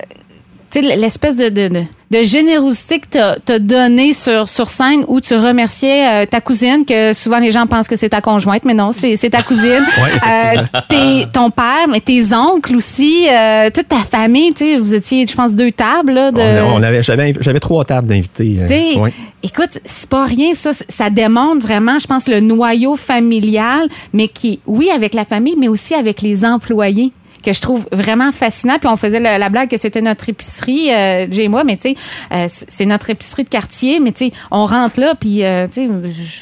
l'espèce 0.75 1.35
de, 1.35 1.49
de, 1.49 1.67
de, 1.67 1.83
de, 2.11 2.23
générosité 2.23 2.99
que 2.99 3.07
tu 3.07 3.51
as, 3.51 3.59
donné 3.59 4.13
sur, 4.13 4.47
sur 4.47 4.69
scène 4.69 5.03
où 5.07 5.19
tu 5.19 5.35
remerciais 5.35 6.23
euh, 6.23 6.25
ta 6.25 6.41
cousine, 6.41 6.85
que 6.85 7.13
souvent 7.13 7.39
les 7.39 7.51
gens 7.51 7.65
pensent 7.67 7.87
que 7.87 7.95
c'est 7.95 8.09
ta 8.09 8.21
conjointe, 8.21 8.65
mais 8.65 8.73
non, 8.73 8.91
c'est 8.91 9.17
ta 9.29 9.41
cousine. 9.41 9.85
ouais, 9.97 10.61
euh, 10.91 11.25
ton 11.33 11.49
père, 11.49 11.87
mais 11.89 12.01
tes 12.01 12.33
oncles 12.33 12.75
aussi, 12.75 13.27
euh, 13.29 13.69
toute 13.73 13.87
ta 13.87 13.97
famille, 13.97 14.53
tu 14.53 14.65
sais, 14.65 14.77
vous 14.77 14.93
étiez, 14.93 15.25
je 15.25 15.35
pense, 15.35 15.55
deux 15.55 15.71
tables. 15.71 16.13
Là, 16.13 16.31
de... 16.31 16.61
on, 16.61 16.75
on 16.75 16.83
avait, 16.83 17.01
J'avais 17.03 17.59
trois 17.59 17.85
tables 17.85 18.07
d'invités. 18.07 18.57
Euh, 18.61 18.99
ouais. 18.99 19.13
Écoute, 19.41 19.79
c'est 19.85 20.09
pas 20.09 20.25
rien, 20.25 20.53
ça. 20.53 20.71
Ça 20.73 21.09
démontre 21.09 21.65
vraiment, 21.65 21.97
je 21.97 22.07
pense, 22.07 22.27
le 22.27 22.41
noyau 22.41 22.95
familial, 22.95 23.87
mais 24.13 24.27
qui, 24.27 24.59
oui, 24.67 24.89
avec 24.93 25.13
la 25.13 25.25
famille, 25.25 25.55
mais 25.57 25.67
aussi 25.67 25.95
avec 25.95 26.21
les 26.21 26.43
employés 26.43 27.11
que 27.43 27.53
je 27.53 27.61
trouve 27.61 27.87
vraiment 27.91 28.31
fascinant. 28.31 28.77
Puis 28.79 28.87
on 28.89 28.95
faisait 28.97 29.19
la, 29.19 29.37
la 29.37 29.49
blague 29.49 29.69
que 29.69 29.77
c'était 29.77 30.01
notre 30.01 30.27
épicerie, 30.29 30.91
euh, 30.93 31.27
Jay 31.29 31.43
et 31.43 31.47
moi, 31.47 31.63
mais 31.63 31.75
tu 31.77 31.89
sais, 31.89 31.95
euh, 32.33 32.47
c'est 32.49 32.85
notre 32.85 33.09
épicerie 33.09 33.43
de 33.43 33.49
quartier, 33.49 33.99
mais 33.99 34.11
tu 34.11 34.25
sais, 34.27 34.31
on 34.51 34.65
rentre 34.65 34.99
là, 34.99 35.15
puis 35.15 35.43
euh, 35.43 35.67
tu 35.67 35.87
sais, 35.87 35.89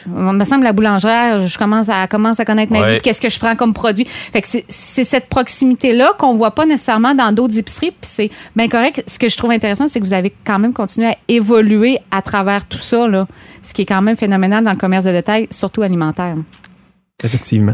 on 0.08 0.34
me 0.34 0.46
semble 0.46 0.64
la 0.64 0.74
boulangère, 0.74 1.38
je 1.38 1.58
commence 1.58 1.90
à 1.90 2.08
commence 2.08 2.40
à 2.40 2.46
connaître 2.46 2.72
ma 2.72 2.80
Ouais. 2.82 2.86
vie, 2.86 2.92
puis 2.98 3.02
qu'est-ce 3.04 3.22
que 3.22 3.30
je 3.30 3.40
prends 3.40 3.56
comme 3.56 3.74
produit. 3.74 4.06
Fait 4.06 4.42
que 4.42 4.48
c'est- 4.48 4.66
c'est 4.70 5.04
cette 5.04 5.28
proximité-là 5.30 6.14
qu'on 6.18 6.36
voit 6.36 6.52
pas 6.52 6.66
nécessairement 6.66 7.14
dans 7.16 7.32
d'autres 7.32 7.58
épiceries, 7.58 7.92
puis 7.92 8.00
c'est 8.02 8.30
bien 8.56 8.68
correct. 8.68 9.04
Ce 9.08 9.20
que 9.20 9.30
je 9.30 9.38
trouve 9.38 9.52
intéressant, 9.52 9.88
c'est 9.88 10.00
que 10.00 10.06
vous 10.06 10.14
avez 10.14 10.34
quand 10.46 10.60
même 10.60 10.74
continué 10.74 11.08
à 11.08 11.16
évoluer 11.28 12.00
à 12.12 12.22
travers 12.22 12.66
tout 12.68 12.78
ça, 12.78 13.08
là, 13.08 13.28
ce 13.64 13.74
qui 13.74 13.84
est 13.84 13.86
quand 13.86 14.02
même 14.02 14.16
phénoménal 14.16 14.64
dans 14.64 14.72
le 14.72 14.78
commerce 14.78 15.06
de 15.06 15.12
détail, 15.12 15.48
surtout 15.52 15.82
alimentaire. 15.82 16.36
Effectivement. 17.24 17.74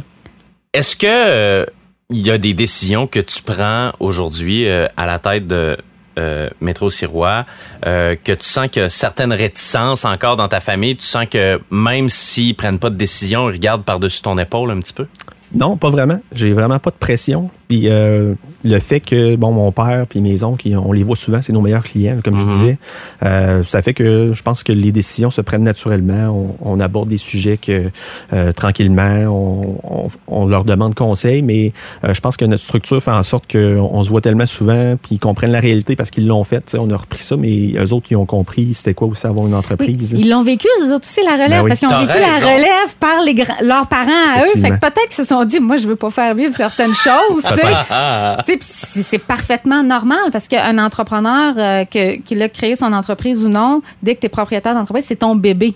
Est-ce 0.73 0.95
que 0.95 1.05
euh, 1.09 1.65
il 2.13 2.25
y 2.25 2.31
a 2.31 2.37
des 2.37 2.53
décisions 2.53 3.07
que 3.07 3.19
tu 3.19 3.41
prends 3.41 3.91
aujourd'hui 3.99 4.67
euh, 4.67 4.87
à 4.97 5.05
la 5.07 5.17
tête 5.19 5.47
de 5.47 5.75
euh, 6.19 6.47
Métro 6.61 6.91
Sirois, 6.91 7.45
euh, 7.87 8.15
que 8.23 8.33
tu 8.33 8.45
sens 8.45 8.69
a 8.77 8.89
certaines 8.89 9.33
réticences 9.33 10.05
encore 10.05 10.35
dans 10.35 10.47
ta 10.47 10.59
famille, 10.59 10.95
tu 10.95 11.05
sens 11.05 11.25
que 11.29 11.59
même 11.71 12.09
s'ils 12.09 12.55
prennent 12.55 12.77
pas 12.77 12.91
de 12.91 12.95
décision, 12.95 13.49
ils 13.49 13.53
regardent 13.53 13.83
par-dessus 13.83 14.21
ton 14.21 14.37
épaule 14.37 14.69
un 14.71 14.79
petit 14.79 14.93
peu? 14.93 15.07
Non, 15.55 15.75
pas 15.75 15.89
vraiment. 15.89 16.19
J'ai 16.31 16.53
vraiment 16.53 16.79
pas 16.79 16.91
de 16.91 16.95
pression. 16.95 17.49
Puis 17.69 17.89
euh, 17.89 18.33
le 18.63 18.79
fait 18.79 18.99
que 18.99 19.35
bon 19.35 19.51
mon 19.51 19.71
père 19.71 20.05
puis 20.07 20.19
mes 20.21 20.43
oncles, 20.43 20.67
on 20.77 20.91
les 20.91 21.03
voit 21.03 21.15
souvent, 21.15 21.41
c'est 21.41 21.53
nos 21.53 21.61
meilleurs 21.61 21.83
clients, 21.83 22.17
comme 22.23 22.37
je 22.37 22.45
disais. 22.45 22.77
Euh, 23.23 23.63
ça 23.63 23.81
fait 23.81 23.93
que 23.93 24.31
je 24.33 24.43
pense 24.43 24.63
que 24.63 24.71
les 24.73 24.91
décisions 24.91 25.31
se 25.31 25.41
prennent 25.41 25.63
naturellement. 25.63 26.55
On, 26.61 26.73
on 26.75 26.79
aborde 26.79 27.09
des 27.09 27.17
sujets 27.17 27.57
que 27.57 27.89
euh, 28.33 28.51
tranquillement, 28.51 29.25
on, 29.27 29.77
on- 29.83 30.09
on 30.27 30.45
leur 30.47 30.65
demande 30.65 30.93
conseil, 30.95 31.41
mais 31.41 31.71
euh, 32.03 32.13
je 32.13 32.21
pense 32.21 32.37
que 32.37 32.45
notre 32.45 32.63
structure 32.63 33.01
fait 33.01 33.11
en 33.11 33.23
sorte 33.23 33.49
qu'on 33.51 33.89
on 33.91 34.03
se 34.03 34.09
voit 34.09 34.21
tellement 34.21 34.45
souvent 34.45 34.95
puis 35.01 35.15
ils 35.15 35.19
comprennent 35.19 35.51
la 35.51 35.59
réalité 35.59 35.95
parce 35.95 36.11
qu'ils 36.11 36.27
l'ont 36.27 36.43
fait. 36.43 36.59
Tu 36.61 36.71
sais, 36.71 36.77
On 36.79 36.89
a 36.91 36.97
repris 36.97 37.23
ça, 37.23 37.37
mais 37.37 37.73
eux 37.77 37.93
autres 37.93 38.07
ils 38.11 38.15
ont 38.17 38.25
compris 38.25 38.73
c'était 38.73 38.93
quoi 38.93 39.07
aussi 39.07 39.25
avoir 39.25 39.47
une 39.47 39.55
entreprise. 39.55 40.11
ils 40.15 40.29
l'ont 40.29 40.43
vécu, 40.43 40.67
eux 40.81 40.93
autres 40.93 41.05
aussi, 41.07 41.21
la 41.25 41.33
relève, 41.33 41.49
Ben 41.49 41.61
oui. 41.63 41.67
parce 41.69 41.79
qu'ils 41.79 41.93
ont 41.93 41.99
vécu 41.99 42.11
raison. 42.11 42.45
la 42.45 42.53
relève 42.53 42.95
par 42.99 43.21
les 43.25 43.33
leurs 43.65 43.87
parents 43.87 44.11
à 44.35 44.43
eux. 44.43 44.59
Fait 44.59 44.69
que 44.71 44.79
peut-être 44.79 45.05
qu'ils 45.07 45.13
se 45.15 45.23
sont 45.25 45.43
dit, 45.45 45.59
moi, 45.59 45.77
je 45.77 45.87
veux 45.87 45.95
pas 45.95 46.09
faire 46.09 46.33
vivre 46.35 46.53
certaines 46.53 46.93
choses. 46.93 47.43
Ah, 47.89 48.43
sais, 48.45 48.57
puis 48.57 48.67
c'est 49.03 49.17
parfaitement 49.19 49.83
normal 49.83 50.19
parce 50.31 50.47
qu'un 50.47 50.77
entrepreneur, 50.77 51.53
euh, 51.57 51.85
que, 51.85 52.17
qu'il 52.21 52.41
a 52.41 52.49
créé 52.49 52.75
son 52.75 52.91
entreprise 52.93 53.43
ou 53.43 53.49
non, 53.49 53.81
dès 54.01 54.15
que 54.15 54.21
tu 54.21 54.25
es 54.27 54.29
propriétaire 54.29 54.73
d'entreprise, 54.73 55.05
c'est 55.05 55.17
ton 55.17 55.35
bébé. 55.35 55.73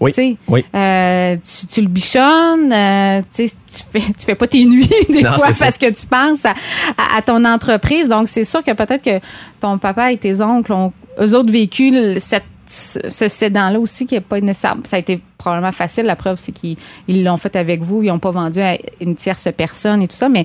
Oui. 0.00 0.12
Tu 0.12 0.36
Oui. 0.46 0.64
euh, 0.76 1.36
tu, 1.36 1.66
tu 1.66 1.80
le 1.80 1.88
bichonnes, 1.88 2.72
euh, 2.72 3.20
tu 3.34 3.48
fais, 3.90 4.00
tu 4.00 4.24
fais 4.26 4.34
pas 4.36 4.46
tes 4.46 4.64
nuits 4.64 4.88
des 5.08 5.22
Non, 5.22 5.32
fois 5.32 5.52
ça. 5.52 5.64
parce 5.64 5.76
que 5.78 5.86
tu 5.90 6.06
penses 6.06 6.44
à, 6.46 6.50
à- 6.96 7.16
à 7.18 7.22
ton 7.22 7.44
entreprise. 7.44 8.08
Donc, 8.08 8.28
c'est 8.28 8.44
sûr 8.44 8.62
que 8.62 8.70
peut-être 8.72 9.02
que 9.02 9.18
ton 9.60 9.76
papa 9.78 10.12
et 10.12 10.16
tes 10.16 10.40
oncles 10.40 10.72
ont 10.72 10.92
eux 11.20 11.34
autres 11.34 11.50
vécu 11.52 11.92
cette, 12.20 12.44
ce 12.68 13.28
sédant-là 13.28 13.80
aussi 13.80 14.06
qui 14.06 14.14
n'est 14.14 14.20
pas 14.20 14.40
nécessaire. 14.40 14.76
Ça 14.84 14.96
a 14.96 14.98
été 14.98 15.20
probablement 15.38 15.72
facile. 15.72 16.04
La 16.04 16.16
preuve, 16.16 16.38
c'est 16.38 16.52
qu'ils 16.52 16.76
ils 17.06 17.24
l'ont 17.24 17.36
fait 17.36 17.56
avec 17.56 17.82
vous. 17.82 18.02
Ils 18.02 18.08
n'ont 18.08 18.18
pas 18.18 18.30
vendu 18.30 18.60
à 18.60 18.76
une 19.00 19.16
tierce 19.16 19.48
personne 19.56 20.02
et 20.02 20.08
tout 20.08 20.16
ça. 20.16 20.28
Mais 20.28 20.44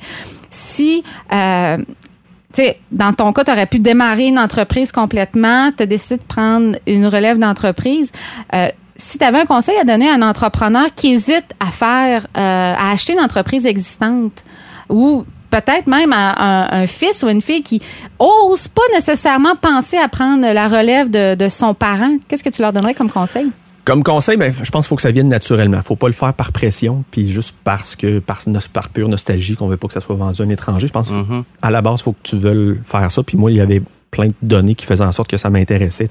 si... 0.50 1.04
euh, 1.34 1.78
tu 2.54 2.62
sais, 2.62 2.80
dans 2.92 3.12
ton 3.14 3.34
cas, 3.34 3.44
tu 3.44 3.52
aurais 3.52 3.66
pu 3.66 3.80
démarrer 3.80 4.28
une 4.28 4.38
entreprise 4.38 4.92
complètement, 4.92 5.72
tu 5.76 5.84
as 5.84 5.86
décidé 5.88 6.18
de 6.18 6.28
prendre 6.28 6.78
une 6.86 7.08
relève 7.08 7.40
d'entreprise. 7.40 8.12
Euh, 8.54 8.68
si 8.96 9.18
tu 9.18 9.24
avais 9.26 9.40
un 9.40 9.46
conseil 9.46 9.76
à 9.80 9.84
donner 9.84 10.08
à 10.08 10.14
un 10.14 10.22
entrepreneur 10.22 10.86
qui 10.96 11.14
hésite 11.14 11.48
à 11.60 11.72
faire, 11.72 12.28
euh, 12.38 12.76
à 12.78 12.92
acheter 12.92 13.14
une 13.14 13.22
entreprise 13.22 13.66
existante 13.66 14.44
ou 14.88 15.26
peut-être 15.54 15.88
même 15.88 16.14
à 16.14 16.34
un, 16.42 16.82
un 16.82 16.88
fils 16.88 17.22
ou 17.24 17.30
une 17.30 17.42
fille 17.42 17.62
qui 17.62 17.82
ose 18.20 18.68
pas 18.68 18.82
nécessairement 18.94 19.56
penser 19.56 19.98
à 19.98 20.08
prendre 20.08 20.42
la 20.52 20.68
relève 20.68 21.10
de, 21.10 21.36
de 21.36 21.50
son 21.50 21.74
parent, 21.74 22.18
qu'est-ce 22.28 22.44
que 22.44 22.50
tu 22.50 22.62
leur 22.62 22.74
donnerais 22.74 22.96
comme 22.96 23.12
conseil? 23.12 23.48
Comme 23.86 24.02
conseil, 24.02 24.38
ben, 24.38 24.52
je 24.52 24.72
pense 24.72 24.86
qu'il 24.86 24.90
faut 24.90 24.96
que 24.96 25.02
ça 25.02 25.12
vienne 25.12 25.28
naturellement. 25.28 25.82
faut 25.84 25.98
pas 25.98 26.08
le 26.08 26.14
faire 26.14 26.34
par 26.34 26.54
pression, 26.54 27.04
puis 27.12 27.32
juste 27.32 27.56
parce 27.66 27.96
que 27.98 28.20
par, 28.20 28.40
par 28.72 28.90
pure 28.90 29.10
nostalgie 29.10 29.56
qu'on 29.56 29.68
veut 29.68 29.78
pas 29.78 29.88
que 29.88 29.94
ça 29.94 30.00
soit 30.00 30.16
vendu 30.16 30.42
à 30.42 30.46
un 30.46 30.50
étranger. 30.50 30.88
Je 30.88 30.94
pense 30.94 31.10
qu'à 31.10 31.70
la 31.70 31.82
base, 31.82 32.00
il 32.00 32.04
faut 32.04 32.14
que 32.14 32.24
tu 32.24 32.38
veuilles 32.38 32.80
faire 32.84 33.12
ça. 33.12 33.22
Puis 33.24 33.38
moi, 33.38 33.52
il 33.52 33.58
y 33.58 33.62
avait 33.62 33.82
plein 34.14 34.28
de 34.28 34.34
données 34.42 34.76
qui 34.76 34.86
faisaient 34.86 35.04
en 35.04 35.12
sorte 35.12 35.30
que 35.30 35.38
ça 35.38 35.50
m'intéressait. 35.50 36.08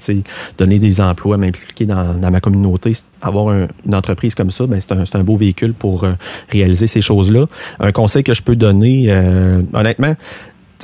Donner 0.57 0.77
des 0.77 1.01
emplois, 1.01 1.37
m'impliquer 1.37 1.85
dans, 1.85 2.13
ma 2.31 2.39
communauté, 2.39 2.91
avoir 3.21 3.49
un- 3.49 3.67
une 3.85 3.95
entreprise 3.95 4.35
comme 4.35 4.51
ça, 4.51 4.67
ben, 4.67 4.79
c'est 4.79 4.91
un, 4.91 5.03
un 5.19 5.23
beau 5.23 5.37
véhicule 5.37 5.73
pour 5.73 6.03
euh, 6.03 6.13
réaliser 6.49 6.87
ces 6.87 7.01
choses-là. 7.01 7.45
Un 7.79 7.91
conseil 7.91 8.23
que 8.23 8.33
je 8.33 8.41
peux 8.41 8.55
donner, 8.55 9.05
euh, 9.07 9.61
honnêtement, 9.73 10.15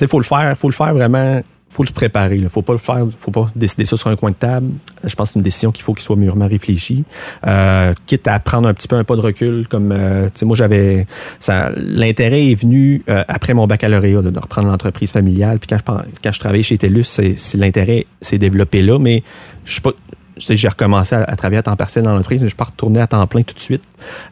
il 0.01 0.07
faut 0.07 0.19
le 0.19 0.23
faire, 0.25 0.57
faut 0.57 0.69
le 0.69 0.73
faire 0.73 0.93
vraiment 0.93 1.41
faut 1.69 1.83
le 1.83 1.91
préparer. 1.91 2.37
Il 2.37 2.49
faut 2.49 2.61
pas 2.61 2.73
le 2.73 2.79
faire, 2.79 3.05
faut 3.17 3.31
pas 3.31 3.47
décider 3.55 3.85
ça 3.85 3.95
sur 3.95 4.09
un 4.09 4.15
coin 4.15 4.31
de 4.31 4.35
table. 4.35 4.71
Je 5.03 5.15
pense 5.15 5.29
que 5.29 5.33
c'est 5.33 5.39
une 5.39 5.43
décision 5.43 5.71
qu'il 5.71 5.83
faut 5.83 5.93
qu'il 5.93 6.03
soit 6.03 6.15
mûrement 6.15 6.47
réfléchi. 6.47 7.03
Euh, 7.45 7.93
quitte 8.07 8.27
à 8.27 8.39
prendre 8.39 8.67
un 8.67 8.73
petit 8.73 8.87
peu 8.87 8.95
un 8.95 9.03
pas 9.03 9.15
de 9.15 9.21
recul, 9.21 9.67
comme 9.67 9.91
euh, 9.91 10.29
moi 10.41 10.55
j'avais 10.55 11.05
ça. 11.39 11.71
L'intérêt 11.75 12.47
est 12.47 12.55
venu 12.55 13.03
euh, 13.07 13.23
après 13.27 13.53
mon 13.53 13.67
baccalauréat 13.67 14.21
de 14.23 14.39
reprendre 14.39 14.67
l'entreprise 14.67 15.11
familiale. 15.11 15.59
Puis 15.59 15.67
quand 15.67 15.77
je 15.77 16.09
quand 16.23 16.31
je 16.31 16.39
travaillais 16.39 16.63
chez 16.63 16.77
TELUS, 16.77 17.03
c'est, 17.03 17.35
l'intérêt 17.55 18.05
s'est 18.21 18.37
développé 18.37 18.81
là, 18.81 18.97
mais 18.99 19.23
je 19.65 19.73
suis 19.73 19.81
pas 19.81 19.91
j'ai 20.39 20.67
recommencé 20.67 21.15
à, 21.15 21.23
à 21.23 21.35
travailler 21.35 21.59
à 21.59 21.63
temps 21.63 21.75
partiel 21.75 22.03
dans 22.03 22.11
l'entreprise, 22.11 22.39
mais 22.39 22.47
je 22.47 22.51
suis 22.51 22.57
pas 22.57 22.65
retourné 22.65 22.99
à 22.99 23.07
temps 23.07 23.25
plein 23.27 23.43
tout 23.43 23.55
de 23.55 23.59
suite. 23.59 23.83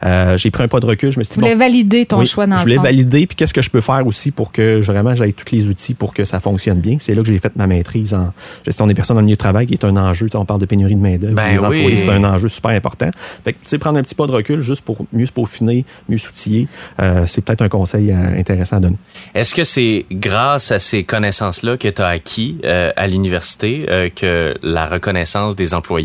Euh, 0.04 0.36
j'ai 0.38 0.50
pris 0.50 0.62
un 0.62 0.68
pas 0.68 0.80
de 0.80 0.86
recul. 0.86 1.12
Je 1.12 1.18
me 1.18 1.24
suis 1.24 1.34
Tu 1.34 1.34
dit, 1.34 1.40
bon, 1.40 1.46
voulais 1.46 1.58
valider 1.58 2.06
ton 2.06 2.18
oui, 2.18 2.26
choix 2.26 2.46
dans 2.46 2.56
Je 2.56 2.62
voulais 2.62 2.78
valider, 2.78 3.26
puis 3.26 3.36
qu'est-ce 3.36 3.54
que 3.54 3.62
je 3.62 3.70
peux 3.70 3.80
faire 3.80 4.06
aussi 4.06 4.30
pour 4.30 4.52
que 4.52 4.80
vraiment 4.80 5.14
j'aille 5.14 5.34
tous 5.34 5.54
les 5.54 5.68
outils 5.68 5.94
pour 5.94 6.14
que 6.14 6.24
ça 6.24 6.40
fonctionne 6.40 6.80
bien. 6.80 6.96
C'est 7.00 7.14
là 7.14 7.22
que 7.22 7.28
j'ai 7.28 7.38
fait 7.38 7.54
ma 7.56 7.66
maîtrise 7.66 8.14
en 8.14 8.32
gestion 8.64 8.86
des 8.86 8.94
personnes 8.94 9.16
dans 9.16 9.20
le 9.20 9.26
milieu 9.26 9.36
de 9.36 9.40
travail, 9.40 9.66
qui 9.66 9.74
est 9.74 9.84
un 9.84 9.96
enjeu. 9.96 10.26
Tu 10.26 10.32
sais, 10.32 10.38
on 10.38 10.44
parle 10.44 10.60
de 10.60 10.66
pénurie 10.66 10.94
de 10.94 11.00
main-d'œuvre. 11.00 11.34
Ben 11.34 11.52
les 11.52 11.58
oui. 11.58 11.64
employés, 11.64 11.96
c'est 11.96 12.08
un 12.08 12.24
enjeu 12.24 12.48
super 12.48 12.70
important. 12.70 13.10
Fait 13.44 13.52
que, 13.52 13.58
tu 13.58 13.68
sais, 13.68 13.78
prendre 13.78 13.98
un 13.98 14.02
petit 14.02 14.14
pas 14.14 14.26
de 14.26 14.32
recul 14.32 14.60
juste 14.60 14.82
pour 14.82 15.06
mieux 15.12 15.26
se 15.26 15.32
peaufiner, 15.32 15.84
mieux 16.08 16.18
s'outiller, 16.18 16.68
euh, 17.00 17.24
c'est 17.26 17.42
peut-être 17.42 17.62
un 17.62 17.68
conseil 17.68 18.10
euh, 18.10 18.38
intéressant 18.38 18.76
à 18.76 18.80
donner. 18.80 18.96
Est-ce 19.34 19.54
que 19.54 19.64
c'est 19.64 20.06
grâce 20.10 20.72
à 20.72 20.78
ces 20.78 21.04
connaissances-là 21.04 21.76
que 21.76 21.88
tu 21.88 22.02
as 22.02 22.08
acquis 22.08 22.58
euh, 22.64 22.92
à 22.96 23.06
l'université 23.06 23.86
euh, 23.88 24.08
que 24.14 24.54
la 24.62 24.86
reconnaissance 24.86 25.56
des 25.56 25.74
employés 25.74 25.97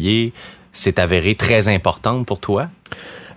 s'est 0.72 1.00
avérée 1.00 1.36
très 1.36 1.68
importante 1.68 2.26
pour 2.26 2.40
toi? 2.40 2.70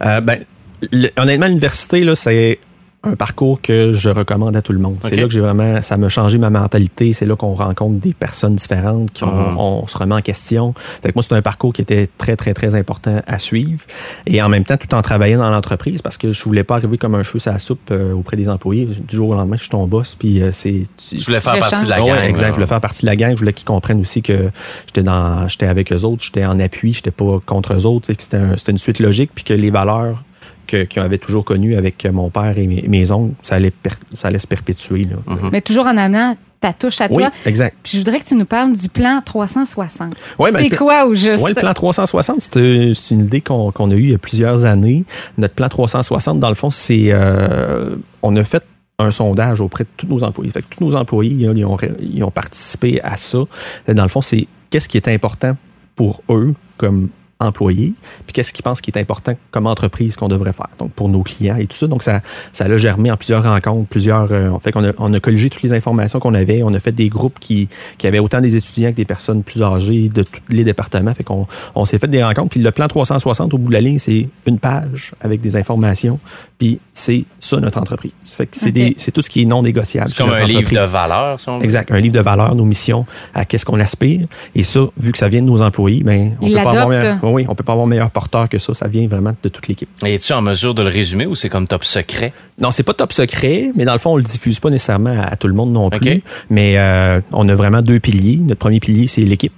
Euh, 0.04 0.20
ben, 0.20 0.44
le- 0.92 1.10
honnêtement, 1.16 1.46
l'université, 1.46 2.04
là, 2.04 2.14
c'est 2.14 2.58
un 3.06 3.16
parcours 3.16 3.60
que 3.60 3.92
je 3.92 4.08
recommande 4.10 4.56
à 4.56 4.62
tout 4.62 4.72
le 4.72 4.78
monde. 4.78 4.96
C'est 5.02 5.16
là 5.16 5.24
que 5.24 5.30
j'ai 5.32 5.40
vraiment, 5.40 5.80
ça 5.82 5.96
m'a 5.96 6.08
changé 6.08 6.38
ma 6.38 6.50
mentalité. 6.50 7.12
C'est 7.12 7.26
là 7.26 7.36
qu'on 7.36 7.54
rencontre 7.54 8.00
des 8.00 8.12
personnes 8.14 8.56
différentes, 8.56 9.18
qu'on 9.18 9.26
Mhm. 9.26 9.58
on 9.58 9.86
se 9.86 9.96
remet 9.96 10.14
en 10.14 10.20
question. 10.20 10.74
Fait 11.02 11.08
que 11.10 11.12
moi, 11.14 11.22
c'est 11.22 11.34
un 11.34 11.42
parcours 11.42 11.72
qui 11.72 11.82
était 11.82 12.08
très, 12.18 12.36
très, 12.36 12.54
très 12.54 12.74
important 12.74 13.22
à 13.26 13.38
suivre. 13.38 13.80
Et 14.26 14.42
en 14.42 14.48
même 14.48 14.64
temps, 14.64 14.76
tout 14.76 14.94
en 14.94 15.02
travaillant 15.02 15.38
dans 15.38 15.50
l'entreprise, 15.50 16.02
parce 16.02 16.16
que 16.16 16.30
je 16.32 16.44
voulais 16.44 16.64
pas 16.64 16.76
arriver 16.76 16.98
comme 16.98 17.14
un 17.14 17.22
cheveu 17.22 17.40
à 17.46 17.52
la 17.52 17.58
soupe 17.58 17.90
euh, 17.90 18.12
auprès 18.12 18.36
des 18.36 18.48
employés. 18.48 18.86
Du 18.86 19.16
jour 19.16 19.30
au 19.30 19.34
lendemain, 19.34 19.56
je 19.56 19.62
suis 19.62 19.70
ton 19.70 19.86
boss, 19.86 20.14
puis 20.14 20.42
euh, 20.42 20.50
c'est... 20.52 20.82
tu- 20.96 21.18
Je 21.18 21.24
voulais 21.24 21.40
faire 21.40 21.58
partie 21.58 21.84
de 21.84 21.90
la 21.90 21.98
gang. 21.98 22.10
Ouais, 22.10 22.28
exact. 22.28 22.48
Je 22.48 22.54
voulais 22.54 22.66
faire 22.66 22.80
partie 22.80 23.02
de 23.02 23.06
la 23.06 23.16
gang. 23.16 23.32
Je 23.34 23.38
voulais 23.38 23.52
qu'ils 23.52 23.64
comprennent 23.66 24.00
aussi 24.00 24.22
que 24.22 24.50
j'étais 24.86 25.02
dans, 25.02 25.46
j'étais 25.48 25.66
avec 25.66 25.92
eux 25.92 26.02
autres, 26.02 26.24
j'étais 26.24 26.44
en 26.44 26.58
appui, 26.60 26.92
j'étais 26.92 27.10
pas 27.10 27.38
contre 27.44 27.74
eux 27.74 27.86
autres. 27.86 28.06
C'était, 28.18 28.36
un- 28.36 28.56
c'était 28.56 28.72
une 28.72 28.78
suite 28.78 28.98
logique, 29.00 29.30
puis 29.34 29.44
que 29.44 29.52
les 29.54 29.70
valeurs 29.70 30.22
que, 30.66 30.84
qu'ils 30.84 31.02
avaient 31.02 31.18
toujours 31.18 31.44
connues 31.44 31.76
avec 31.76 32.04
mon 32.06 32.30
père 32.30 32.58
et 32.58 32.66
mes, 32.66 32.84
mes 32.88 33.10
oncles, 33.12 33.34
ça 33.42 33.54
allait, 33.56 33.70
per- 33.70 33.90
ça 34.14 34.28
allait 34.28 34.38
se 34.38 34.46
perpétuer. 34.46 35.04
Là. 35.04 35.16
Mhm. 35.34 35.50
Mais 35.52 35.60
toujours 35.60 35.86
en 35.86 35.96
amenant 35.96 36.36
ta 36.60 36.72
touche 36.72 37.00
à 37.02 37.06
Oui, 37.10 37.18
toi. 37.22 37.30
exact. 37.44 37.76
Puis 37.82 37.92
je 37.94 37.98
voudrais 37.98 38.18
que 38.18 38.24
tu 38.24 38.34
nous 38.34 38.46
parles 38.46 38.72
du 38.74 38.88
plan 38.88 39.20
360. 39.24 40.14
Ouais, 40.38 40.50
ben, 40.52 40.60
c'est 40.68 40.76
quoi 40.76 41.06
au 41.06 41.14
juste? 41.14 41.42
Ouais, 41.44 41.50
le 41.50 41.60
plan 41.60 41.74
360, 41.74 42.40
c'est 42.40 42.56
euh, 42.58 42.94
c'est 42.94 43.14
une 43.14 43.20
idée 43.26 43.40
qu'on 43.42 43.70
qu'on 43.72 43.90
a 43.90 43.94
eue 43.94 44.02
il 44.04 44.10
y 44.10 44.14
a 44.14 44.18
plusieurs 44.18 44.64
années. 44.64 45.04
Notre 45.38 45.54
plan 45.54 45.68
360, 45.68 46.40
dans 46.40 46.48
le 46.48 46.54
fond, 46.54 46.70
c'est 46.70 47.08
euh, 47.10 47.96
on 48.22 48.34
a 48.36 48.44
fait 48.44 48.62
un 48.98 49.10
sondage 49.10 49.60
auprès 49.60 49.84
de 49.84 49.90
tous 49.98 50.06
nos 50.06 50.24
employés. 50.24 50.50
Fait 50.50 50.62
que 50.62 50.68
tous 50.74 50.82
nos 50.82 50.96
employés, 50.96 51.34
ils 51.54 51.64
ont, 51.66 51.76
ils 52.00 52.24
ont 52.24 52.30
participé 52.30 53.00
à 53.02 53.18
ça. 53.18 53.40
Dans 53.86 54.02
le 54.02 54.08
fond, 54.08 54.22
c'est 54.22 54.46
qu'est-ce 54.70 54.88
qui 54.88 54.96
est 54.96 55.08
important 55.08 55.54
pour 55.94 56.22
eux 56.30 56.54
comme 56.78 57.10
employés, 57.38 57.92
puis 58.26 58.32
qu'est-ce 58.32 58.52
qu'ils 58.52 58.62
pensent 58.62 58.80
qui 58.80 58.90
est 58.90 58.98
important 58.98 59.34
comme 59.50 59.66
entreprise 59.66 60.16
qu'on 60.16 60.28
devrait 60.28 60.52
faire, 60.52 60.68
donc 60.78 60.92
pour 60.92 61.08
nos 61.08 61.22
clients 61.22 61.56
et 61.56 61.66
tout 61.66 61.76
ça. 61.76 61.86
Donc, 61.86 62.02
ça, 62.02 62.22
ça 62.52 62.66
l'a 62.66 62.78
germé 62.78 63.10
en 63.10 63.16
plusieurs 63.16 63.42
rencontres, 63.42 63.88
plusieurs... 63.88 64.32
euh, 64.32 64.50
en 64.50 64.58
fait, 64.58 64.74
on 64.76 65.12
a 65.12 65.20
colligé 65.20 65.50
toutes 65.50 65.62
les 65.62 65.72
informations 65.72 66.18
qu'on 66.18 66.34
avait. 66.34 66.62
On 66.62 66.72
a 66.74 66.80
fait 66.80 66.92
des 66.92 67.08
groupes 67.08 67.38
qui, 67.38 67.68
qui 67.98 68.06
avaient 68.06 68.18
autant 68.18 68.40
des 68.40 68.56
étudiants 68.56 68.90
que 68.90 68.96
des 68.96 69.04
personnes 69.04 69.42
plus 69.42 69.62
âgées 69.62 70.08
de 70.08 70.22
tous 70.22 70.40
les 70.48 70.64
départements. 70.64 71.14
Fait 71.14 71.24
qu'on 71.24 71.46
on 71.74 71.84
s'est 71.84 71.98
fait 71.98 72.08
des 72.08 72.22
rencontres. 72.22 72.50
Puis 72.50 72.60
le 72.60 72.70
plan 72.70 72.88
360, 72.88 73.54
au 73.54 73.58
bout 73.58 73.68
de 73.68 73.72
la 73.72 73.80
ligne, 73.80 73.98
c'est 73.98 74.28
une 74.46 74.58
page 74.58 75.14
avec 75.20 75.40
des 75.40 75.56
informations. 75.56 76.18
Puis 76.58 76.80
c'est 76.94 77.24
ça 77.38 77.58
notre 77.60 77.78
entreprise. 77.78 78.12
Fait 78.24 78.46
que 78.46 78.56
c'est 78.56 78.68
Ok. 78.68 78.72
des- 78.74 78.94
c'est 78.96 79.10
tout 79.12 79.20
ce 79.20 79.28
qui 79.28 79.42
est 79.42 79.44
non 79.44 79.62
négociable. 79.62 80.08
C'est 80.08 80.16
comme 80.16 80.28
notre 80.30 80.40
un 80.40 80.46
livre 80.46 80.70
de 80.72 80.80
valeurs, 80.86 81.38
si 81.38 81.48
on 81.50 81.58
veut. 81.58 81.64
Exact, 81.64 81.90
un 81.92 81.98
livre 82.00 82.14
de 82.14 82.20
valeurs, 82.20 82.54
nos 82.54 82.64
missions, 82.64 83.04
à 83.34 83.44
qu'est-ce 83.44 83.66
qu'on 83.66 83.78
aspire. 83.78 84.26
Et 84.54 84.62
ça, 84.62 84.80
vu 84.96 85.12
que 85.12 85.18
ça 85.18 85.28
vient 85.28 85.42
de 85.42 85.46
nos 85.46 85.60
employés, 85.60 86.02
ben, 86.02 86.34
on 86.40 86.46
Ils 86.46 86.54
peut 86.56 86.62
pas 86.62 86.80
avoir 86.80 86.88
oui, 87.24 87.44
on 87.48 87.54
peut 87.54 87.62
pas 87.62 87.72
avoir 87.72 87.86
meilleur 87.86 88.10
porteur 88.10 88.48
que 88.48 88.58
ça. 88.58 88.72
Ça 88.72 88.88
vient 88.88 89.06
vraiment 89.06 89.34
de 89.42 89.48
toute 89.50 89.68
l'équipe. 89.68 89.88
Et 90.04 90.14
es-tu 90.14 90.32
en 90.32 90.40
mesure 90.40 90.72
de 90.74 90.80
le 90.82 90.88
résumer 90.88 91.26
ou 91.26 91.34
c'est 91.34 91.50
comme 91.50 91.66
top 91.66 91.84
secret? 91.84 92.32
Non, 92.58 92.70
c'est 92.70 92.82
pas 92.84 92.94
top 92.94 93.12
secret, 93.12 93.70
mais 93.74 93.84
dans 93.84 93.92
le 93.92 93.98
fond, 93.98 94.14
on 94.14 94.16
le 94.16 94.22
diffuse 94.22 94.58
pas 94.58 94.70
nécessairement 94.70 95.20
à, 95.20 95.24
à 95.32 95.36
tout 95.36 95.48
le 95.48 95.54
monde 95.54 95.72
non 95.72 95.90
plus. 95.90 96.22
Mais 96.48 96.78
euh, 96.78 97.20
on 97.32 97.46
a 97.50 97.54
vraiment 97.54 97.82
deux 97.82 98.00
piliers. 98.00 98.38
Notre 98.38 98.60
premier 98.60 98.80
pilier, 98.80 99.06
c'est 99.08 99.20
l'équipe. 99.20 99.52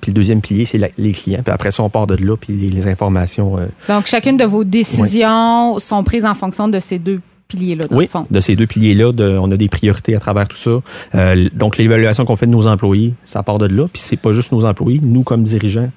Puis 0.00 0.10
le 0.10 0.14
deuxième 0.14 0.40
pilier, 0.40 0.64
c'est 0.64 0.78
les 0.96 1.12
clients. 1.12 1.42
Puis 1.42 1.52
après 1.52 1.70
ça, 1.70 1.82
on 1.82 1.88
part 1.90 2.06
de 2.06 2.14
là, 2.24 2.36
puis 2.36 2.52
les, 2.54 2.70
les 2.70 2.86
informations. 2.86 3.58
euh, 3.58 3.66
Donc, 3.88 4.06
chacune 4.06 4.36
de 4.36 4.44
vos 4.44 4.64
décisions 4.64 5.78
sont 5.78 6.02
prises 6.04 6.24
en 6.24 6.34
fonction 6.34 6.68
de 6.68 6.78
ces 6.78 6.98
deux 6.98 7.20
piliers-là, 7.48 7.84
oui, 7.90 8.04
le 8.04 8.10
fond. 8.10 8.26
de 8.30 8.40
ces 8.40 8.56
deux 8.56 8.66
piliers-là, 8.66 9.12
de- 9.12 9.38
on 9.40 9.50
a 9.50 9.56
des 9.56 9.68
priorités 9.68 10.14
à 10.14 10.20
travers 10.20 10.46
tout 10.46 10.56
ça. 10.56 10.80
Euh, 11.14 11.48
donc, 11.54 11.78
l'évaluation 11.78 12.24
qu'on 12.24 12.36
fait 12.36 12.46
de 12.46 12.50
nos 12.52 12.66
employés, 12.66 13.14
ça 13.24 13.42
part 13.42 13.58
de 13.58 13.66
là. 13.66 13.86
Puis 13.92 14.02
c'est 14.04 14.18
pas 14.18 14.32
juste 14.32 14.52
nos 14.52 14.64
employés, 14.66 15.00
nous 15.02 15.22
comme 15.22 15.44
dirigeants, 15.44 15.90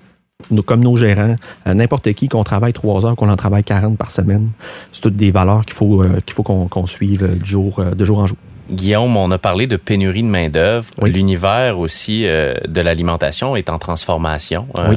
nous, 0.50 0.63
comme 0.63 0.79
nos 0.81 0.96
gérants, 0.96 1.36
euh, 1.67 1.74
n'importe 1.74 2.13
qui, 2.13 2.27
qu'on 2.29 2.43
travaille 2.43 2.74
trois 2.74 3.05
heures, 3.05 3.15
qu'on 3.15 3.29
en 3.29 3.36
travaille 3.36 3.63
40 3.63 3.98
par 3.98 4.12
semaine, 4.12 4.50
c'est 4.91 5.01
toutes 5.01 5.15
des 5.17 5.29
valeurs 5.31 5.65
qu'il 5.65 5.75
faut 5.75 6.01
euh, 6.01 6.20
qu'il 6.25 6.34
faut 6.34 6.43
qu'on 6.43 6.86
suive 6.88 7.38
du 7.38 7.50
jour, 7.50 7.84
de 7.96 8.05
jour 8.05 8.20
en 8.20 8.27
jour. 8.27 8.38
Guillaume, 8.70 9.18
on 9.18 9.32
a 9.32 9.38
parlé 9.38 9.68
de 9.68 9.75
pénurie 9.77 10.24
de 10.24 10.27
main-d'œuvre. 10.27 10.89
Oui. 11.01 11.12
L'univers 11.12 11.80
aussi 11.80 12.25
euh, 12.25 12.53
de 12.68 12.82
l'alimentation 12.82 13.56
est 13.56 13.70
en 13.70 13.80
transformation. 13.80 14.68
Euh, 14.77 14.89
Oui. 14.89 14.96